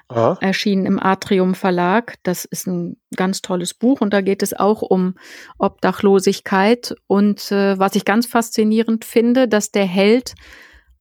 [0.10, 0.38] Aha.
[0.42, 2.16] erschienen im Atrium Verlag.
[2.24, 5.14] Das ist ein ganz tolles Buch und da geht es auch um
[5.60, 6.96] Obdachlosigkeit.
[7.06, 10.34] Und äh, was ich ganz faszinierend finde, dass der Held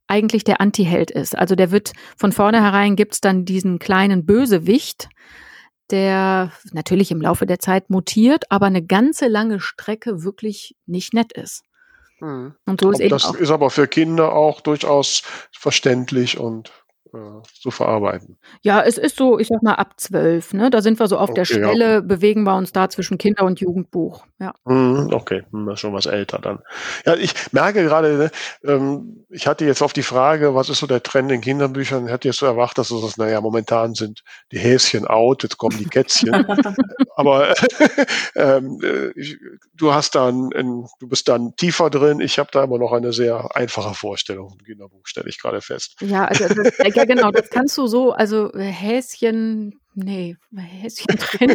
[0.09, 1.37] eigentlich der Antiheld ist.
[1.37, 5.09] Also der wird von vornherein gibt's dann diesen kleinen Bösewicht,
[5.91, 11.33] der natürlich im Laufe der Zeit mutiert, aber eine ganze lange Strecke wirklich nicht nett
[11.33, 11.63] ist.
[12.19, 12.55] Hm.
[12.67, 16.73] Und so ist eben das auch ist aber für Kinder auch durchaus verständlich und
[17.61, 18.39] zu verarbeiten.
[18.63, 20.71] Ja, es ist so, ich sag mal, ab zwölf, ne?
[20.71, 22.01] Da sind wir so auf okay, der Stelle, ja.
[22.01, 24.25] bewegen wir uns da zwischen Kinder- und Jugendbuch.
[24.39, 24.55] Ja.
[24.65, 26.61] Mhm, okay, hm, schon was älter dann.
[27.05, 28.31] Ja, ich merke gerade, ne,
[28.65, 32.13] ähm, ich hatte jetzt auf die Frage, was ist so der Trend in Kinderbüchern, ich
[32.13, 35.87] hatte jetzt so erwartet, dass es, naja, momentan sind die Häschen out, jetzt kommen die
[35.87, 36.33] Kätzchen.
[37.17, 37.53] Aber
[38.37, 39.39] ähm, äh, ich,
[39.75, 42.21] du hast dann, du bist dann tiefer drin.
[42.21, 45.97] Ich habe da immer noch eine sehr einfache Vorstellung vom Kinderbuch, stelle ich gerade fest.
[46.01, 51.51] Ja, also das, ja, genau, das kannst du so, also äh, Häschen, nee, Häschen drin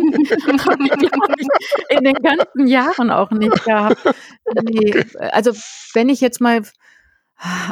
[1.89, 3.97] in den ganzen Jahren auch nicht gehabt.
[4.63, 5.51] Nee, also
[5.93, 6.61] wenn ich jetzt mal,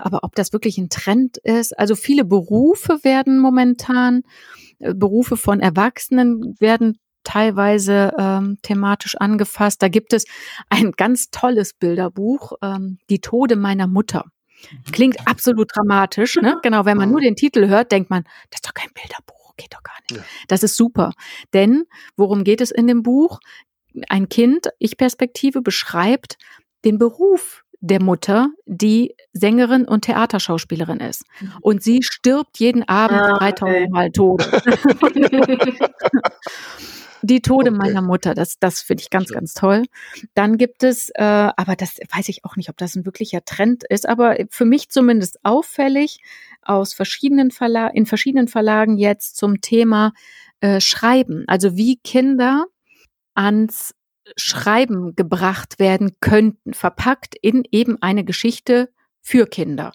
[0.01, 4.23] aber ob das wirklich ein Trend ist, also viele Berufe werden momentan,
[4.79, 9.81] äh, Berufe von Erwachsenen werden teilweise ähm, thematisch angefasst.
[9.81, 10.25] Da gibt es
[10.69, 14.25] ein ganz tolles Bilderbuch, ähm, Die Tode meiner Mutter.
[14.69, 14.91] Mhm.
[14.91, 16.59] Klingt absolut dramatisch, ne?
[16.61, 19.73] Genau, wenn man nur den Titel hört, denkt man, das ist doch kein Bilderbuch, geht
[19.73, 20.21] doch gar nicht.
[20.21, 20.25] Ja.
[20.47, 21.13] Das ist super.
[21.53, 21.85] Denn
[22.15, 23.39] worum geht es in dem Buch?
[24.07, 26.37] Ein Kind, Ich-Perspektive, beschreibt
[26.85, 31.25] den Beruf der Mutter, die Sängerin und Theaterschauspielerin ist.
[31.39, 31.53] Mhm.
[31.61, 33.89] Und sie stirbt jeden Abend ah, 3000 okay.
[33.89, 34.47] Mal tot.
[37.23, 37.77] Die Tode okay.
[37.77, 39.83] meiner Mutter, das, das finde ich ganz, ganz toll.
[40.33, 43.83] Dann gibt es, äh, aber das weiß ich auch nicht, ob das ein wirklicher Trend
[43.83, 46.19] ist, aber für mich zumindest auffällig
[46.63, 50.13] aus verschiedenen Verlagen, in verschiedenen Verlagen jetzt zum Thema
[50.61, 51.43] äh, Schreiben.
[51.47, 52.65] Also wie Kinder
[53.35, 53.93] ans
[54.35, 58.89] Schreiben gebracht werden könnten, verpackt in eben eine Geschichte
[59.21, 59.91] für Kinder.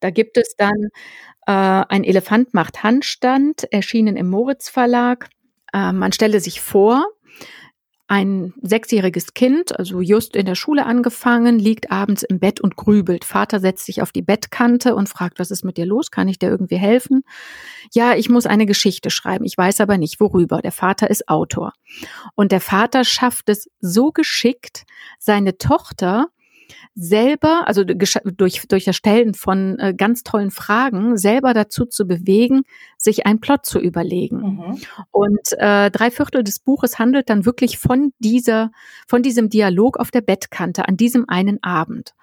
[0.00, 0.88] Da gibt es dann
[1.46, 5.28] äh, ein Elefant macht Handstand, erschienen im Moritz Verlag.
[5.72, 7.06] Äh, man stelle sich vor,
[8.08, 13.24] ein sechsjähriges Kind, also just in der Schule angefangen, liegt abends im Bett und grübelt.
[13.24, 16.10] Vater setzt sich auf die Bettkante und fragt, was ist mit dir los?
[16.10, 17.22] Kann ich dir irgendwie helfen?
[17.92, 19.44] Ja, ich muss eine Geschichte schreiben.
[19.44, 20.60] Ich weiß aber nicht worüber.
[20.60, 21.72] Der Vater ist Autor.
[22.34, 24.84] Und der Vater schafft es so geschickt,
[25.18, 26.26] seine Tochter
[26.94, 32.62] selber, also durch, durch das Stellen von äh, ganz tollen Fragen, selber dazu zu bewegen,
[32.96, 34.36] sich einen Plot zu überlegen.
[34.36, 34.80] Mhm.
[35.10, 38.70] Und äh, drei Viertel des Buches handelt dann wirklich von dieser,
[39.06, 42.14] von diesem Dialog auf der Bettkante an diesem einen Abend.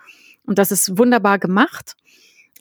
[0.45, 1.95] Und das ist wunderbar gemacht.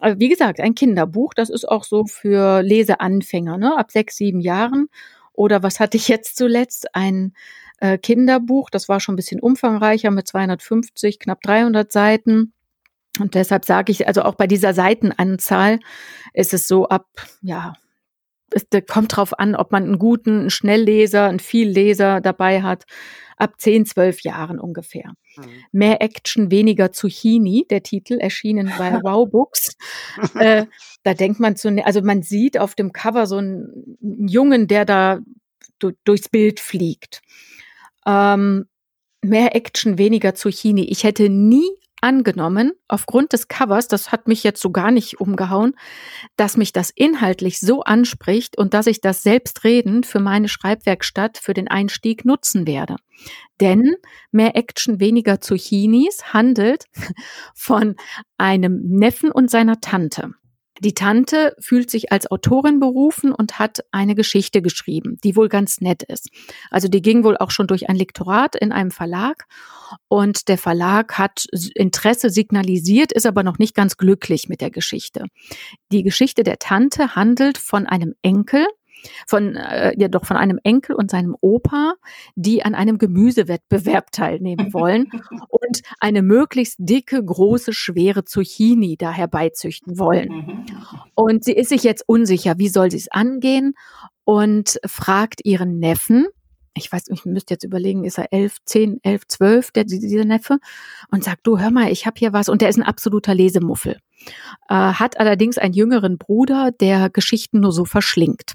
[0.01, 4.89] Wie gesagt, ein Kinderbuch, das ist auch so für Leseanfänger, ne, ab sechs, sieben Jahren.
[5.33, 6.95] Oder was hatte ich jetzt zuletzt?
[6.95, 7.33] Ein
[7.79, 12.53] äh, Kinderbuch, das war schon ein bisschen umfangreicher mit 250, knapp 300 Seiten.
[13.19, 15.81] Und deshalb sage ich, also auch bei dieser Seitenanzahl
[16.35, 17.07] ist es so ab,
[17.41, 17.75] ja,
[18.51, 22.85] es kommt drauf an, ob man einen guten, einen Schnellleser, einen Vielleser dabei hat.
[23.37, 25.13] Ab 10, 12 Jahren ungefähr.
[25.37, 25.45] Mhm.
[25.71, 29.77] Mehr Action, weniger Zucchini, der Titel, erschienen bei Wow Books.
[30.35, 30.67] äh,
[31.05, 34.85] da denkt man zu, also man sieht auf dem Cover so einen, einen Jungen, der
[34.85, 35.21] da
[36.05, 37.23] durchs Bild fliegt.
[38.09, 38.65] Ähm,
[39.23, 40.85] mehr Action, weniger Zucchini.
[40.85, 41.69] Ich hätte nie
[42.01, 45.75] angenommen, aufgrund des Covers, das hat mich jetzt so gar nicht umgehauen,
[46.37, 51.55] dass mich das inhaltlich so anspricht und dass ich das selbstredend für meine Schreibwerkstatt für
[51.55, 52.97] den Einstieg nutzen werde.
[53.61, 53.97] Denn
[54.31, 56.85] mehr Action, weniger Zucchinis handelt
[57.55, 57.97] von
[58.39, 60.35] einem Neffen und seiner Tante.
[60.81, 65.81] Die Tante fühlt sich als Autorin berufen und hat eine Geschichte geschrieben, die wohl ganz
[65.81, 66.31] nett ist.
[66.71, 69.47] Also die ging wohl auch schon durch ein Lektorat in einem Verlag
[70.09, 75.25] und der Verlag hat Interesse signalisiert, ist aber noch nicht ganz glücklich mit der Geschichte.
[75.93, 78.67] Die Geschichte der Tante handelt von einem Enkel,
[79.27, 81.95] von äh, ja doch von einem Enkel und seinem Opa,
[82.35, 85.11] die an einem Gemüsewettbewerb teilnehmen wollen
[85.49, 90.29] und eine möglichst dicke, große, schwere Zucchini da herbeizüchten wollen.
[90.29, 90.65] Mhm.
[91.15, 93.75] Und sie ist sich jetzt unsicher, wie soll sie es angehen
[94.25, 96.27] und fragt ihren Neffen,
[96.79, 100.59] ich weiß, ich müsste jetzt überlegen, ist er elf, zehn, elf, zwölf, der, dieser Neffe,
[101.11, 103.99] und sagt, du, hör mal, ich habe hier was, und der ist ein absoluter Lesemuffel.
[104.69, 108.55] Äh, hat allerdings einen jüngeren Bruder, der Geschichten nur so verschlingt.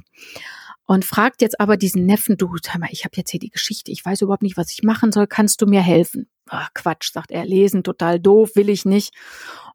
[0.85, 3.91] Und fragt jetzt aber diesen Neffen, du, hör mal, ich habe jetzt hier die Geschichte,
[3.91, 6.27] ich weiß überhaupt nicht, was ich machen soll, kannst du mir helfen?
[6.49, 9.13] Ach, Quatsch, sagt er, lesen, total doof, will ich nicht.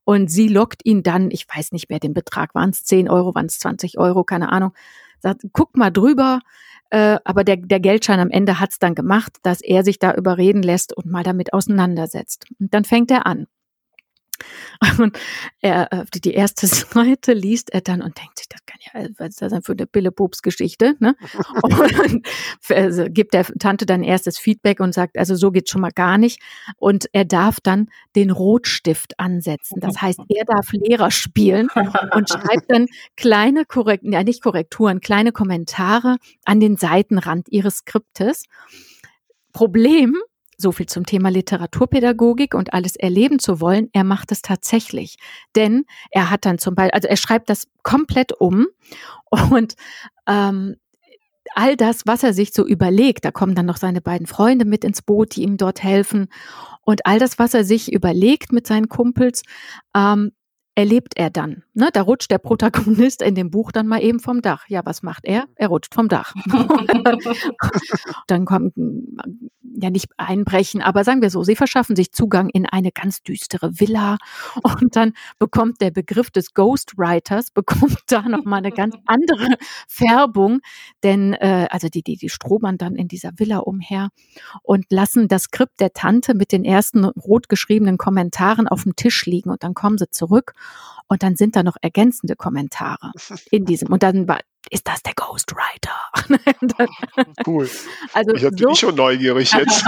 [0.05, 3.35] Und sie lockt ihn dann, ich weiß nicht mehr den Betrag, waren es 10 Euro,
[3.35, 4.73] waren es 20 Euro, keine Ahnung,
[5.21, 6.41] sagt, guck mal drüber,
[6.91, 10.63] äh, aber der, der Geldschein am Ende hat's dann gemacht, dass er sich da überreden
[10.63, 12.47] lässt und mal damit auseinandersetzt.
[12.59, 13.47] Und dann fängt er an.
[14.99, 15.19] Und
[15.61, 19.29] er, äh, die erste Seite liest er dann und denkt sich, das kann ja, was
[19.31, 21.17] ist das denn für eine Bille-Pups-Geschichte, ne?
[21.63, 22.27] Und
[22.71, 26.19] also gibt der Tante dann erstes Feedback und sagt, also so geht's schon mal gar
[26.19, 26.41] nicht.
[26.77, 29.81] Und er darf dann den Rotstift ansetzen.
[29.81, 31.69] Das heißt, er darf Lehrer spielen
[32.15, 32.87] und schreibt dann
[33.17, 38.45] kleine Korrekturen, ja nicht Korrekturen, kleine Kommentare an den Seitenrand ihres Skriptes.
[39.53, 40.17] Problem,
[40.59, 43.89] so viel zum Thema Literaturpädagogik und alles erleben zu wollen.
[43.93, 45.17] Er macht es tatsächlich.
[45.55, 48.67] Denn er hat dann zum Beispiel, also er schreibt das komplett um
[49.51, 49.75] und
[50.27, 50.77] ähm,
[51.55, 54.85] all das, was er sich so überlegt, da kommen dann noch seine beiden Freunde mit
[54.85, 56.29] ins Boot, die ihm dort helfen.
[56.83, 59.43] Und all das, was er sich überlegt mit seinen Kumpels,
[59.95, 60.33] ähm,
[60.79, 61.65] erlebt er dann.
[61.75, 61.89] Ne?
[61.93, 64.65] Da rutscht der Protagonist in dem Buch dann mal eben vom Dach.
[64.69, 65.47] Ja, was macht er?
[65.57, 66.35] Er rutscht vom Dach.
[68.29, 68.75] dann kommt
[69.81, 73.81] ja nicht einbrechen, aber sagen wir so, sie verschaffen sich Zugang in eine ganz düstere
[73.81, 74.19] Villa
[74.63, 79.57] und dann bekommt der Begriff des Ghostwriters bekommt da noch mal eine ganz andere
[79.89, 80.61] Färbung,
[81.03, 84.11] denn äh, also die die die strobern dann in dieser Villa umher
[84.63, 89.27] und lassen das Skript der Tante mit den ersten rot geschriebenen Kommentaren auf dem Tisch
[89.27, 90.55] liegen und dann kommen sie zurück
[91.09, 93.13] und dann sind da noch ergänzende Kommentare
[93.51, 93.89] in diesem.
[93.93, 94.29] Und dann
[94.71, 95.95] ist das der Ghostwriter?
[97.47, 97.69] cool.
[98.13, 99.85] Also ich so, schon neugierig jetzt.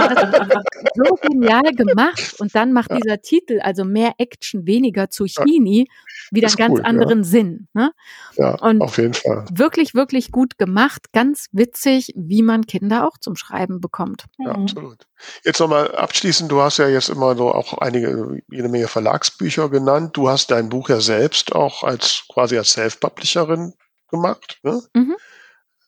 [0.95, 2.35] so genial gemacht.
[2.39, 2.97] Und dann macht ja.
[2.97, 5.87] dieser Titel, also mehr Action, weniger Zucchini,
[6.31, 7.23] wieder einen ganz cool, anderen ja.
[7.23, 7.67] Sinn.
[7.73, 7.91] Ne?
[8.37, 9.45] Ja, und auf jeden Fall.
[9.51, 11.11] Wirklich, wirklich gut gemacht.
[11.11, 14.25] Ganz witzig, wie man Kinder auch zum Schreiben bekommt.
[14.39, 14.63] Ja, mhm.
[14.63, 15.07] absolut.
[15.43, 20.15] Jetzt nochmal abschließend, du hast ja jetzt immer so auch einige, jede Menge Verlagsbücher genannt.
[20.15, 23.73] Du hast dein Buch ja selbst auch als quasi als Self-Publisherin
[24.11, 24.59] gemacht.
[24.63, 24.81] Ne?
[24.93, 25.15] Mhm.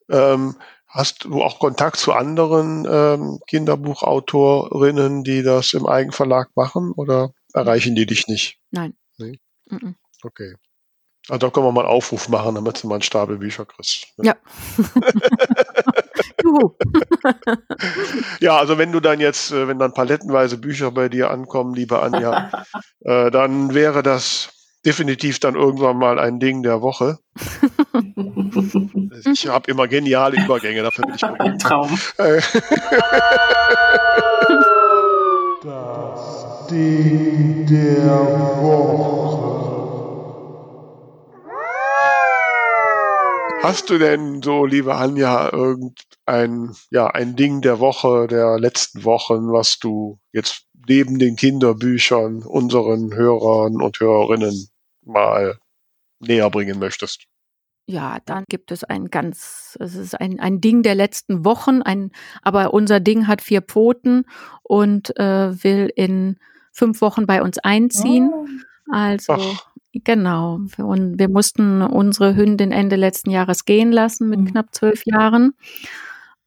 [0.09, 0.55] Ähm,
[0.87, 7.95] hast du auch Kontakt zu anderen ähm, Kinderbuchautorinnen, die das im Eigenverlag machen oder erreichen
[7.95, 8.59] die dich nicht?
[8.71, 8.95] Nein.
[9.17, 9.39] Nee?
[9.69, 9.95] Mhm.
[10.23, 10.55] Okay.
[11.29, 14.07] Also da können wir mal einen Aufruf machen, damit du mal einen Stapel Bücher kriegst.
[14.17, 14.25] Ne?
[14.25, 14.35] Ja.
[18.41, 22.01] ja, also wenn du dann jetzt, äh, wenn dann palettenweise Bücher bei dir ankommen, liebe
[22.01, 22.51] Anja,
[23.01, 27.19] äh, dann wäre das definitiv dann irgendwann mal ein Ding der Woche.
[29.31, 31.97] ich habe immer geniale Übergänge, dafür bin ich ein Traum.
[35.63, 38.09] das Ding der
[38.61, 39.53] Woche.
[43.63, 49.53] Hast du denn so, liebe Anja, irgendein ja, ein Ding der Woche, der letzten Wochen,
[49.53, 54.67] was du jetzt neben den Kinderbüchern unseren Hörern und Hörerinnen
[55.05, 55.57] mal
[56.19, 57.27] näher bringen möchtest?
[57.85, 62.11] ja, dann gibt es ein ganz, es ist ein, ein Ding der letzten Wochen, ein,
[62.41, 64.25] aber unser Ding hat vier Pfoten
[64.63, 66.37] und äh, will in
[66.71, 68.31] fünf Wochen bei uns einziehen.
[68.33, 68.47] Oh.
[68.89, 69.67] Also Ach.
[69.93, 70.59] genau.
[70.77, 74.45] Und wir mussten unsere Hündin Ende letzten Jahres gehen lassen mit mhm.
[74.45, 75.53] knapp zwölf Jahren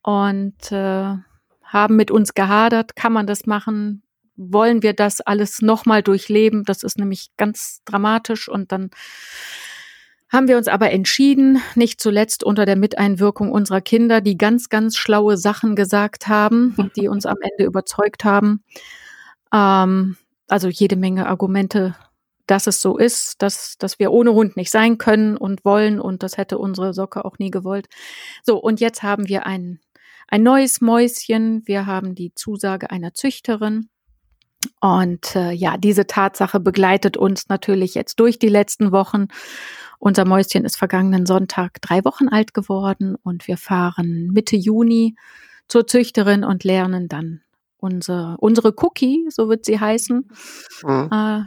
[0.02, 1.16] und äh,
[1.62, 2.96] haben mit uns gehadert.
[2.96, 4.02] Kann man das machen?
[4.36, 6.64] Wollen wir das alles nochmal durchleben?
[6.64, 8.90] Das ist nämlich ganz dramatisch und dann
[10.28, 14.96] haben wir uns aber entschieden, nicht zuletzt unter der Miteinwirkung unserer Kinder, die ganz, ganz
[14.96, 18.64] schlaue Sachen gesagt haben, die uns am Ende überzeugt haben.
[19.54, 20.16] Ähm,
[20.48, 21.94] also jede Menge Argumente,
[22.46, 26.22] dass es so ist, dass, dass wir ohne Hund nicht sein können und wollen und
[26.22, 27.86] das hätte unsere Socke auch nie gewollt.
[28.44, 29.80] So, und jetzt haben wir ein,
[30.28, 31.62] ein neues Mäuschen.
[31.66, 33.88] Wir haben die Zusage einer Züchterin.
[34.80, 39.26] Und äh, ja, diese Tatsache begleitet uns natürlich jetzt durch die letzten Wochen.
[39.98, 45.16] Unser Mäuschen ist vergangenen Sonntag drei Wochen alt geworden und wir fahren Mitte Juni
[45.68, 47.40] zur Züchterin und lernen dann
[47.78, 50.28] unsere, unsere Cookie, so wird sie heißen,
[50.82, 51.10] mhm.
[51.12, 51.44] äh,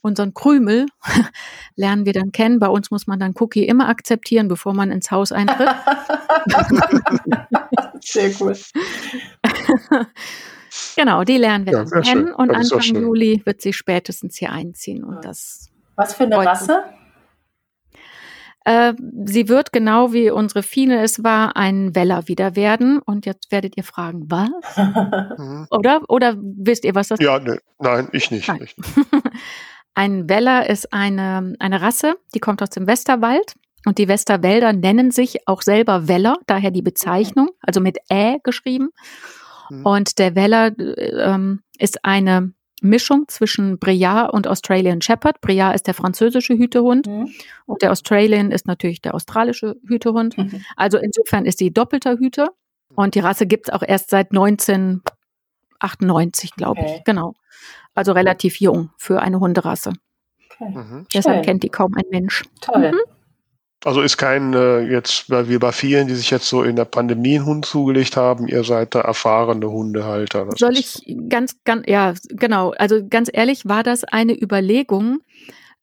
[0.00, 0.86] unseren Krümel
[1.76, 2.58] lernen wir dann kennen.
[2.58, 5.68] Bei uns muss man dann Cookie immer akzeptieren, bevor man ins Haus eintritt.
[8.00, 8.56] Sehr cool.
[10.96, 12.34] genau, die lernen wir ja, dann kennen schön.
[12.34, 15.70] und Anfang Juli wird sie spätestens hier einziehen und das.
[15.96, 16.84] Was für eine Rasse?
[18.64, 18.94] Äh,
[19.24, 23.00] sie wird genau wie unsere Fine es war, ein Weller wieder werden.
[23.00, 24.50] Und jetzt werdet ihr fragen, was?
[25.38, 25.66] Mhm.
[25.70, 26.02] Oder?
[26.08, 27.24] Oder wisst ihr, was das ist?
[27.24, 28.48] Ja, ne, nein, ich nicht.
[28.48, 28.60] Nein.
[28.60, 28.76] nicht.
[29.94, 33.54] ein Weller ist eine, eine Rasse, die kommt aus dem Westerwald.
[33.86, 38.90] Und die Westerwälder nennen sich auch selber Weller, daher die Bezeichnung, also mit Ä geschrieben.
[39.70, 39.86] Mhm.
[39.86, 42.52] Und der Weller äh, ähm, ist eine
[42.82, 45.40] Mischung zwischen Briard und Australian Shepherd.
[45.40, 47.30] Briard ist der französische Hütehund mhm.
[47.64, 50.36] und der Australian ist natürlich der australische Hütehund.
[50.36, 50.62] Mhm.
[50.76, 52.50] Also insofern ist sie doppelter Hüter
[52.94, 56.96] und die Rasse gibt es auch erst seit 1998, glaube okay.
[56.98, 57.04] ich.
[57.04, 57.34] Genau.
[57.94, 59.92] Also relativ jung für eine Hunderasse.
[60.58, 60.76] Okay.
[60.76, 61.06] Mhm.
[61.14, 62.42] Deshalb kennt die kaum ein Mensch.
[62.60, 62.92] Toll.
[63.84, 66.84] Also ist kein äh, jetzt, weil wir bei vielen, die sich jetzt so in der
[66.84, 70.46] Pandemie einen Hund zugelegt haben, ihr seid da erfahrene Hundehalter.
[70.46, 72.70] Das Soll ich ganz, ganz, ja, genau.
[72.78, 75.20] Also ganz ehrlich, war das eine Überlegung,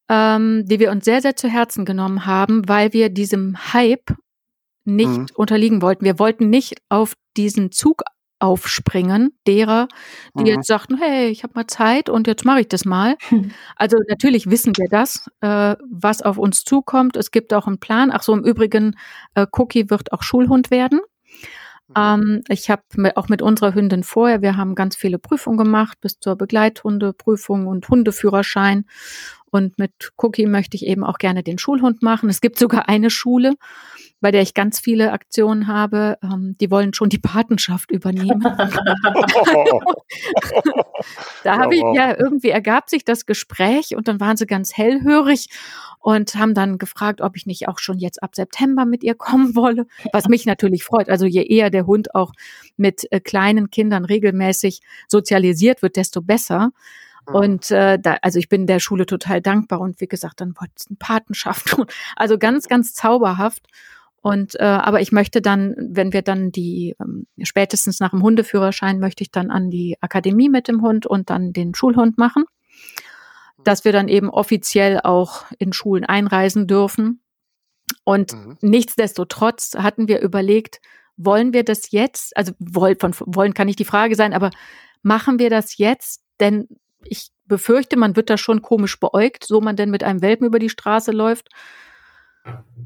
[0.07, 4.15] ähm, die wir uns sehr, sehr zu Herzen genommen haben, weil wir diesem Hype
[4.85, 5.27] nicht mhm.
[5.35, 6.05] unterliegen wollten.
[6.05, 8.03] Wir wollten nicht auf diesen Zug
[8.39, 9.87] aufspringen, derer,
[10.33, 10.47] die mhm.
[10.47, 13.17] jetzt sagten, hey, ich habe mal Zeit und jetzt mache ich das mal.
[13.27, 13.51] Hm.
[13.75, 17.17] Also natürlich wissen wir das, äh, was auf uns zukommt.
[17.17, 18.11] Es gibt auch einen Plan.
[18.11, 18.95] Ach so, im Übrigen,
[19.35, 21.01] äh, Cookie wird auch Schulhund werden.
[21.89, 21.93] Mhm.
[21.97, 22.83] Ähm, ich habe
[23.15, 27.89] auch mit unserer Hündin vorher, wir haben ganz viele Prüfungen gemacht, bis zur Begleithundeprüfung und
[27.89, 28.85] Hundeführerschein.
[29.51, 32.29] Und mit Cookie möchte ich eben auch gerne den Schulhund machen.
[32.29, 33.55] Es gibt sogar eine Schule,
[34.21, 36.17] bei der ich ganz viele Aktionen habe.
[36.23, 38.41] Ähm, die wollen schon die Patenschaft übernehmen.
[41.43, 45.49] da habe ich ja irgendwie ergab sich das Gespräch und dann waren sie ganz hellhörig
[45.99, 49.55] und haben dann gefragt, ob ich nicht auch schon jetzt ab September mit ihr kommen
[49.55, 51.09] wolle, was mich natürlich freut.
[51.09, 52.33] Also je eher der Hund auch
[52.77, 56.71] mit äh, kleinen Kindern regelmäßig sozialisiert wird, desto besser.
[57.33, 60.73] Und äh, da, also ich bin der Schule total dankbar und wie gesagt, dann wollte
[60.77, 61.85] es eine Patenschaft tun.
[62.15, 63.67] Also ganz, ganz zauberhaft.
[64.21, 68.99] Und äh, aber ich möchte dann, wenn wir dann die ähm, spätestens nach dem Hundeführerschein
[68.99, 72.43] möchte ich dann an die Akademie mit dem Hund und dann den Schulhund machen,
[73.63, 77.21] dass wir dann eben offiziell auch in Schulen einreisen dürfen.
[78.03, 78.57] Und mhm.
[78.61, 80.81] nichtsdestotrotz hatten wir überlegt,
[81.15, 82.35] wollen wir das jetzt?
[82.35, 84.51] Also wollen, von wollen kann nicht die Frage sein, aber
[85.01, 86.23] machen wir das jetzt?
[86.39, 86.67] Denn
[87.03, 90.59] ich befürchte, man wird da schon komisch beäugt, so man denn mit einem Welpen über
[90.59, 91.49] die Straße läuft.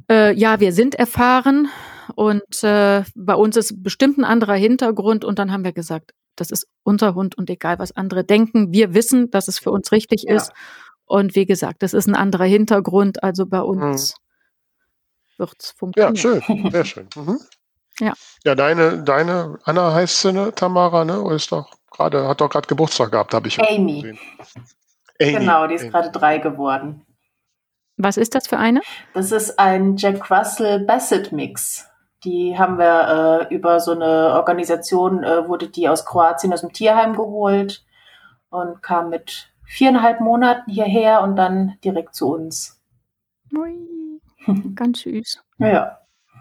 [0.10, 1.70] Äh, ja, wir sind erfahren
[2.16, 6.52] und äh, bei uns ist bestimmt ein anderer Hintergrund und dann haben wir gesagt, das
[6.52, 10.24] ist unser Hund und egal was andere denken, wir wissen, dass es für uns richtig
[10.24, 10.36] ja.
[10.36, 10.52] ist
[11.06, 15.40] und wie gesagt, das ist ein anderer Hintergrund, also bei uns mhm.
[15.40, 16.16] wird es funktionieren.
[16.16, 17.08] Ja, schön, sehr schön.
[17.16, 17.40] Mhm.
[18.00, 18.14] Ja.
[18.44, 21.24] Ja, deine, deine Anna heißt sie, ne, Tamara, ne?
[21.34, 24.02] Ist doch gerade, hat doch gerade Geburtstag gehabt, habe ich Amy.
[24.02, 24.20] gesehen.
[25.22, 25.32] Amy.
[25.32, 27.06] Genau, die ist gerade drei geworden.
[27.98, 28.82] Was ist das für eine?
[29.14, 31.88] Das ist ein Jack Russell Bassett Mix.
[32.24, 36.74] Die haben wir äh, über so eine Organisation, äh, wurde die aus Kroatien aus dem
[36.74, 37.86] Tierheim geholt
[38.50, 42.80] und kam mit viereinhalb Monaten hierher und dann direkt zu uns.
[43.56, 44.20] Ui,
[44.76, 45.44] ganz süß.
[45.60, 46.00] Ja.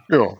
[0.08, 0.36] Ja.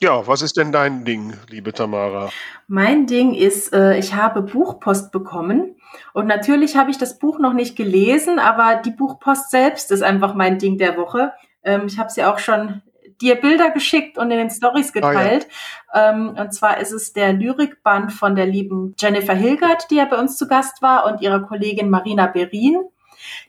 [0.00, 2.30] Ja, was ist denn dein Ding, liebe Tamara?
[2.68, 5.76] Mein Ding ist, äh, ich habe Buchpost bekommen
[6.12, 10.34] und natürlich habe ich das Buch noch nicht gelesen, aber die Buchpost selbst ist einfach
[10.34, 11.32] mein Ding der Woche.
[11.62, 12.82] Ähm, ich habe sie auch schon
[13.20, 15.46] dir Bilder geschickt und in den Stories geteilt.
[15.88, 16.10] Ah, ja.
[16.10, 20.18] ähm, und zwar ist es der Lyrikband von der lieben Jennifer Hilgert, die ja bei
[20.18, 22.82] uns zu Gast war, und ihrer Kollegin Marina Berin.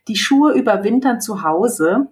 [0.07, 2.07] Die Schuhe überwintern zu Hause.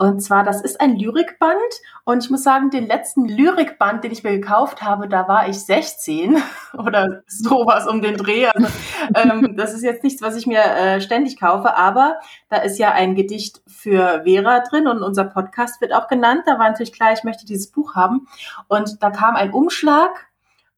[0.00, 1.60] Und zwar, das ist ein Lyrikband.
[2.04, 5.60] Und ich muss sagen, den letzten Lyrikband, den ich mir gekauft habe, da war ich
[5.60, 8.46] 16 oder sowas um den Dreh.
[8.46, 8.66] Also,
[9.14, 11.76] ähm, das ist jetzt nichts, was ich mir äh, ständig kaufe.
[11.76, 12.18] Aber
[12.48, 16.44] da ist ja ein Gedicht für Vera drin und unser Podcast wird auch genannt.
[16.46, 18.26] Da war natürlich klar, ich möchte dieses Buch haben.
[18.68, 20.29] Und da kam ein Umschlag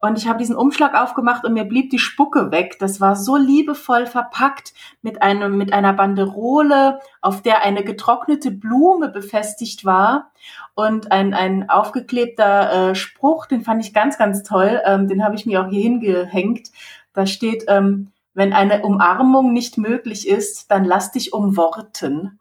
[0.02, 2.76] und ich habe diesen Umschlag aufgemacht und mir blieb die Spucke weg.
[2.80, 9.10] Das war so liebevoll verpackt mit einem mit einer Banderole, auf der eine getrocknete Blume
[9.10, 10.32] befestigt war
[10.74, 13.46] und ein ein aufgeklebter äh, Spruch.
[13.46, 14.80] Den fand ich ganz ganz toll.
[14.84, 16.70] Ähm, den habe ich mir auch hier hingehängt.
[17.12, 22.40] Da steht: ähm, Wenn eine Umarmung nicht möglich ist, dann lass dich umworten.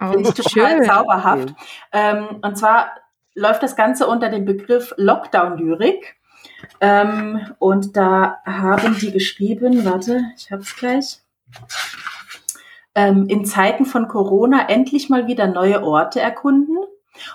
[0.00, 0.84] Oh, Finde ich total schön.
[0.84, 1.54] zauberhaft.
[1.92, 2.92] Ähm, und zwar
[3.34, 6.16] läuft das Ganze unter dem Begriff Lockdown-Lyrik.
[6.80, 11.20] Ähm, und da haben die geschrieben, warte, ich hab's gleich.
[12.94, 16.78] Ähm, in Zeiten von Corona endlich mal wieder neue Orte erkunden.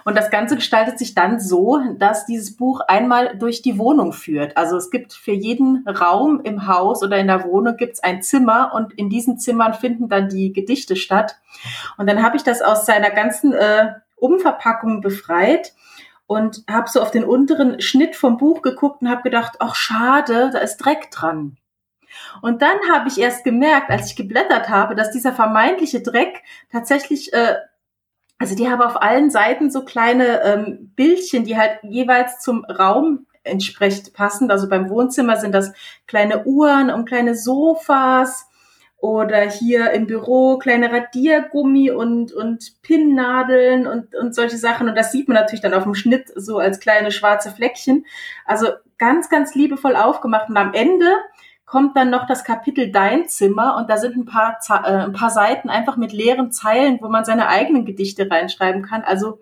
[0.03, 4.57] Und das Ganze gestaltet sich dann so, dass dieses Buch einmal durch die Wohnung führt.
[4.57, 8.71] Also es gibt für jeden Raum im Haus oder in der Wohnung gibt's ein Zimmer
[8.73, 11.37] und in diesen Zimmern finden dann die Gedichte statt.
[11.97, 15.73] Und dann habe ich das aus seiner ganzen äh, Umverpackung befreit
[16.27, 20.49] und habe so auf den unteren Schnitt vom Buch geguckt und habe gedacht, ach schade,
[20.51, 21.57] da ist Dreck dran.
[22.41, 27.33] Und dann habe ich erst gemerkt, als ich geblättert habe, dass dieser vermeintliche Dreck tatsächlich,
[27.33, 27.55] äh,
[28.39, 33.27] also die haben auf allen Seiten so kleine ähm, Bildchen, die halt jeweils zum Raum
[33.43, 34.49] entsprechend passen.
[34.49, 35.73] Also beim Wohnzimmer sind das
[36.07, 38.47] kleine Uhren und kleine Sofas
[39.05, 44.89] oder hier im Büro kleine Radiergummi und, und Pinnnadeln und, und solche Sachen.
[44.89, 48.05] Und das sieht man natürlich dann auf dem Schnitt so als kleine schwarze Fleckchen.
[48.45, 48.67] Also
[48.97, 50.49] ganz, ganz liebevoll aufgemacht.
[50.49, 51.05] Und am Ende
[51.65, 55.29] kommt dann noch das Kapitel Dein Zimmer und da sind ein paar, äh, ein paar
[55.29, 59.03] Seiten einfach mit leeren Zeilen, wo man seine eigenen Gedichte reinschreiben kann.
[59.03, 59.37] Also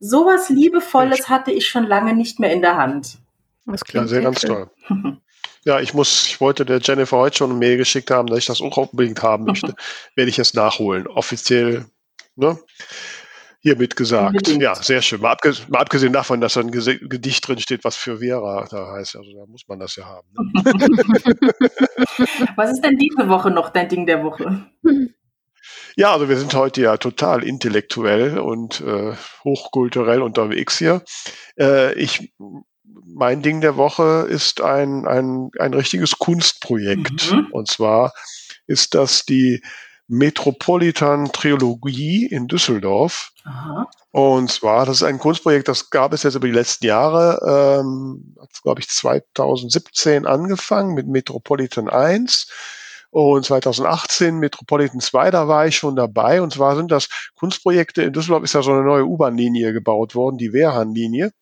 [0.00, 3.18] sowas Liebevolles hatte ich schon lange nicht mehr in der Hand.
[3.64, 4.70] Das klingt ja, sehr ganz toll.
[5.64, 8.46] Ja, ich muss, ich wollte der Jennifer heute schon eine Mail geschickt haben, dass ich
[8.46, 9.74] das auch unbedingt haben möchte.
[10.14, 11.06] Werde ich jetzt nachholen.
[11.06, 11.86] Offiziell,
[12.36, 12.58] ne?
[13.60, 14.36] Hiermit gesagt.
[14.36, 14.62] Unbedingt.
[14.62, 15.20] Ja, sehr schön.
[15.20, 18.92] Mal, abgesehen, mal abgesehen davon, dass da ein Gedicht drin steht, was für Vera da
[18.92, 19.16] heißt.
[19.16, 20.28] Also da muss man das ja haben.
[20.32, 20.52] Ne?
[22.56, 24.64] was ist denn diese Woche noch dein Ding der Woche?
[25.96, 31.02] Ja, also wir sind heute ja total intellektuell und äh, hochkulturell unterwegs hier.
[31.58, 32.32] Äh, ich
[33.04, 37.32] mein Ding der Woche ist ein, ein, ein richtiges Kunstprojekt.
[37.32, 37.48] Mhm.
[37.52, 38.12] Und zwar
[38.66, 39.62] ist das die
[40.08, 43.32] Metropolitan Trilogie in Düsseldorf.
[43.44, 43.88] Aha.
[44.10, 48.34] Und zwar, das ist ein Kunstprojekt, das gab es jetzt über die letzten Jahre, ähm,
[48.62, 52.48] glaube ich, 2017 angefangen mit Metropolitan 1
[53.10, 56.40] und 2018 Metropolitan 2, da war ich schon dabei.
[56.40, 60.38] Und zwar sind das Kunstprojekte, in Düsseldorf ist ja so eine neue U-Bahn-Linie gebaut worden,
[60.38, 61.32] die Wehrhahn-Linie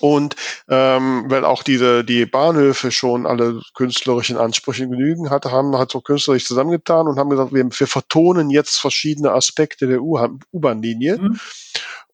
[0.00, 0.36] und
[0.68, 6.00] ähm, weil auch diese die Bahnhöfe schon alle künstlerischen Ansprüchen genügen hatte, haben halt so
[6.00, 11.18] künstlerisch zusammengetan und haben gesagt, wir, wir vertonen jetzt verschiedene Aspekte der U-Bahn-Linie.
[11.18, 11.40] Mhm.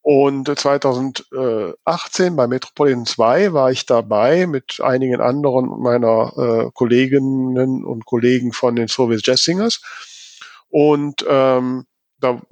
[0.06, 8.04] Und 2018 bei Metropolitan 2 war ich dabei mit einigen anderen meiner äh, Kolleginnen und
[8.04, 9.80] Kollegen von den Soviet Jazz Singers.
[10.68, 11.86] Und ähm,
[12.20, 12.42] da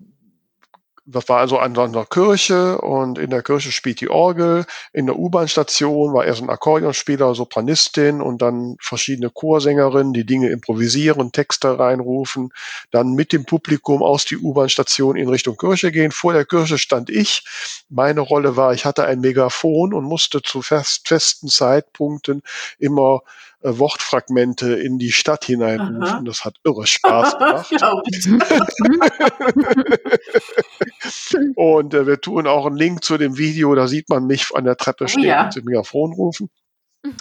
[1.04, 4.64] das war also an einer Kirche und in der Kirche spielt die Orgel.
[4.92, 10.50] In der U-Bahn-Station war er so ein Akkordeonspieler, Sopranistin und dann verschiedene Chorsängerinnen, die Dinge
[10.50, 12.50] improvisieren, Texte reinrufen,
[12.92, 16.12] dann mit dem Publikum aus die U-Bahn-Station in Richtung Kirche gehen.
[16.12, 17.44] Vor der Kirche stand ich.
[17.88, 22.42] Meine Rolle war, ich hatte ein Megafon und musste zu fest, festen Zeitpunkten
[22.78, 23.22] immer
[23.62, 26.02] Wortfragmente in die Stadt hineinrufen.
[26.02, 26.22] Aha.
[26.24, 27.72] Das hat irre Spaß gemacht.
[31.56, 34.64] und äh, wir tun auch einen Link zu dem Video, da sieht man mich an
[34.64, 35.44] der Treppe oh stehen ja.
[35.44, 36.50] und dem Mikrofon rufen.
[37.04, 37.16] Mhm.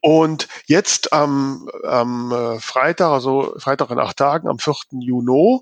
[0.00, 4.74] Und jetzt am, am äh, Freitag, also Freitag in acht Tagen, am 4.
[5.00, 5.60] Juni,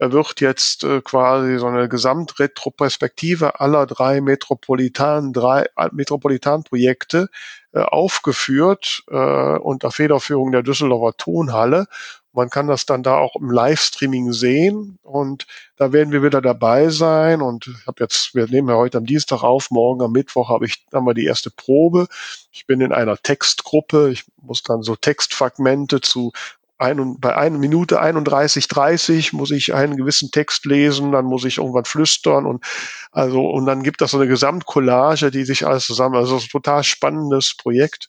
[0.00, 7.28] wird jetzt äh, quasi so eine Gesamtretroperspektive aller drei Metropolitan, drei Metropolitan-Projekte
[7.72, 11.86] äh, aufgeführt äh, unter Federführung der Düsseldorfer Tonhalle.
[12.32, 15.46] Man kann das dann da auch im Livestreaming sehen und
[15.76, 19.04] da werden wir wieder dabei sein und ich habe jetzt, wir nehmen ja heute am
[19.04, 22.06] Dienstag auf, morgen am Mittwoch habe ich haben wir die erste Probe.
[22.52, 26.32] Ich bin in einer Textgruppe, ich muss dann so Textfragmente zu
[26.80, 31.58] ein, bei einer Minute 31, 30 muss ich einen gewissen Text lesen, dann muss ich
[31.58, 32.64] irgendwann flüstern und
[33.12, 36.82] also und dann gibt das so eine Gesamtcollage, die sich alles zusammen, also ein total
[36.84, 38.08] spannendes Projekt.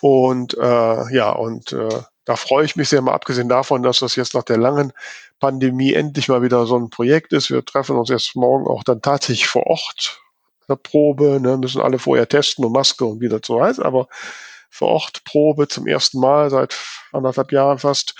[0.00, 4.14] Und äh, ja, und äh, da freue ich mich sehr mal abgesehen davon, dass das
[4.14, 4.92] jetzt nach der langen
[5.40, 7.50] Pandemie endlich mal wieder so ein Projekt ist.
[7.50, 10.20] Wir treffen uns jetzt morgen auch dann tatsächlich vor Ort
[10.68, 14.08] eine Probe, ne, müssen alle vorher testen und Maske und wie das so heißt, aber
[14.70, 16.76] vor Ort Probe zum ersten Mal seit
[17.12, 18.14] anderthalb Jahren fast.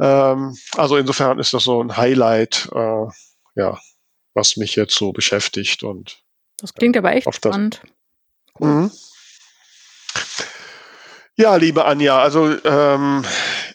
[0.00, 3.06] Ähm, also insofern ist das so ein Highlight, äh,
[3.54, 3.78] ja,
[4.34, 6.22] was mich jetzt so beschäftigt und
[6.58, 7.80] das klingt aber echt spannend.
[8.58, 8.90] Mhm.
[11.36, 13.24] Ja, liebe Anja, also ähm,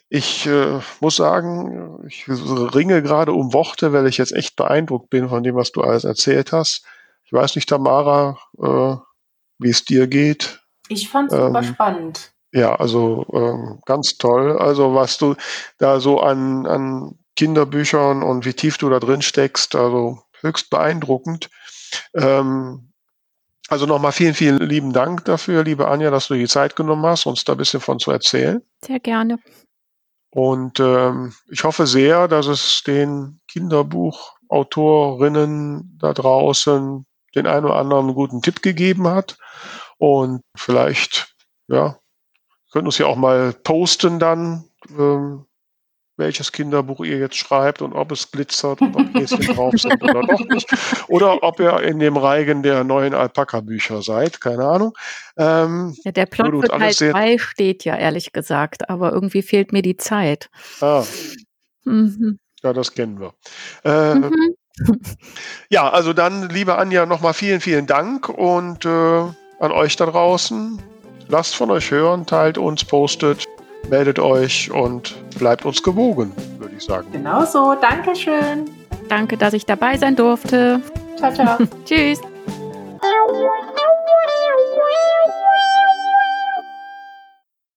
[0.09, 5.29] ich äh, muss sagen, ich ringe gerade um Worte, weil ich jetzt echt beeindruckt bin
[5.29, 6.85] von dem, was du alles erzählt hast.
[7.25, 8.95] Ich weiß nicht, Tamara, äh,
[9.57, 10.61] wie es dir geht.
[10.89, 12.31] Ich fand es ähm, super spannend.
[12.51, 14.57] Ja, also ähm, ganz toll.
[14.57, 15.35] Also was du
[15.77, 21.49] da so an, an Kinderbüchern und wie tief du da drin steckst, also höchst beeindruckend.
[22.13, 22.91] Ähm,
[23.67, 27.25] also nochmal vielen, vielen lieben Dank dafür, liebe Anja, dass du die Zeit genommen hast,
[27.25, 28.61] uns da ein bisschen von zu erzählen.
[28.83, 29.39] Sehr gerne.
[30.29, 38.13] Und ähm, ich hoffe sehr, dass es den Kinderbuchautorinnen da draußen den einen oder anderen
[38.13, 39.37] guten Tipp gegeben hat.
[39.97, 41.35] Und vielleicht,
[41.67, 41.99] ja,
[42.71, 44.65] könnt uns ja auch mal posten dann,
[44.97, 45.45] ähm,
[46.17, 50.21] welches Kinderbuch ihr jetzt schreibt und ob es glitzert und ob Häschen drauf sind oder
[50.21, 50.67] doch nicht.
[51.07, 54.93] Oder ob ihr in dem Reigen der neuen Alpaka-Bücher seid, keine Ahnung.
[55.37, 59.81] Ähm, ja, der Plot für Teil 2 steht ja, ehrlich gesagt, aber irgendwie fehlt mir
[59.81, 60.49] die Zeit.
[60.79, 61.03] Ah.
[61.83, 62.39] Mhm.
[62.63, 63.33] Ja, das kennen wir.
[63.83, 64.55] Äh, mhm.
[65.69, 69.23] Ja, also dann, liebe Anja, nochmal vielen, vielen Dank und äh,
[69.59, 70.79] an euch da draußen.
[71.27, 73.45] Lasst von euch hören, teilt uns, postet,
[73.89, 77.07] meldet euch und bleibt uns gewogen, würde ich sagen.
[77.11, 77.75] Genau so.
[77.75, 78.69] Dankeschön.
[79.09, 80.81] Danke, dass ich dabei sein durfte.
[81.17, 81.57] Ciao, ciao.
[81.85, 82.21] Tschüss.